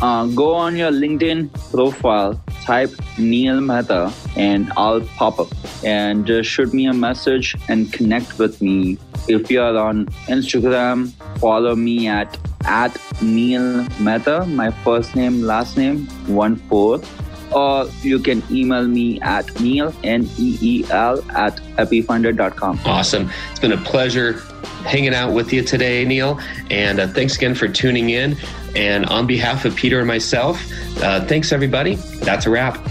uh, 0.00 0.26
go 0.26 0.52
on 0.54 0.76
your 0.76 0.90
LinkedIn 0.90 1.50
profile, 1.70 2.40
type 2.64 2.90
Neel 3.16 3.60
Mehta, 3.60 4.12
and 4.36 4.72
I'll 4.76 5.00
pop 5.00 5.38
up. 5.38 5.48
And 5.84 6.28
shoot 6.44 6.74
me 6.74 6.86
a 6.86 6.92
message 6.92 7.56
and 7.68 7.92
connect 7.92 8.38
with 8.38 8.60
me. 8.60 8.98
If 9.28 9.50
you're 9.50 9.78
on 9.78 10.06
Instagram, 10.26 11.12
follow 11.38 11.76
me 11.76 12.08
at 12.08 12.36
at 12.66 12.98
Neel 13.22 13.86
Mehta, 14.00 14.46
my 14.46 14.70
first 14.82 15.14
name, 15.14 15.42
last 15.42 15.76
name, 15.76 16.06
one 16.26 16.56
four. 16.56 17.00
Or 17.54 17.88
you 18.02 18.18
can 18.18 18.42
email 18.50 18.86
me 18.86 19.20
at 19.20 19.60
Neel, 19.60 19.94
N 20.02 20.28
E 20.38 20.58
E 20.60 20.84
L, 20.90 21.24
at 21.30 21.56
epifinder.com. 21.76 22.80
Awesome. 22.84 23.30
It's 23.50 23.60
been 23.60 23.72
a 23.72 23.78
pleasure 23.78 24.40
hanging 24.84 25.14
out 25.14 25.32
with 25.32 25.52
you 25.52 25.62
today, 25.62 26.04
Neel. 26.04 26.40
And 26.70 27.00
uh, 27.00 27.08
thanks 27.08 27.36
again 27.36 27.54
for 27.54 27.68
tuning 27.68 28.10
in. 28.10 28.36
And 28.74 29.06
on 29.06 29.26
behalf 29.26 29.64
of 29.64 29.76
Peter 29.76 30.00
and 30.00 30.08
myself, 30.08 30.60
uh, 31.00 31.24
thanks 31.26 31.52
everybody. 31.52 31.94
That's 31.94 32.46
a 32.46 32.50
wrap. 32.50 32.84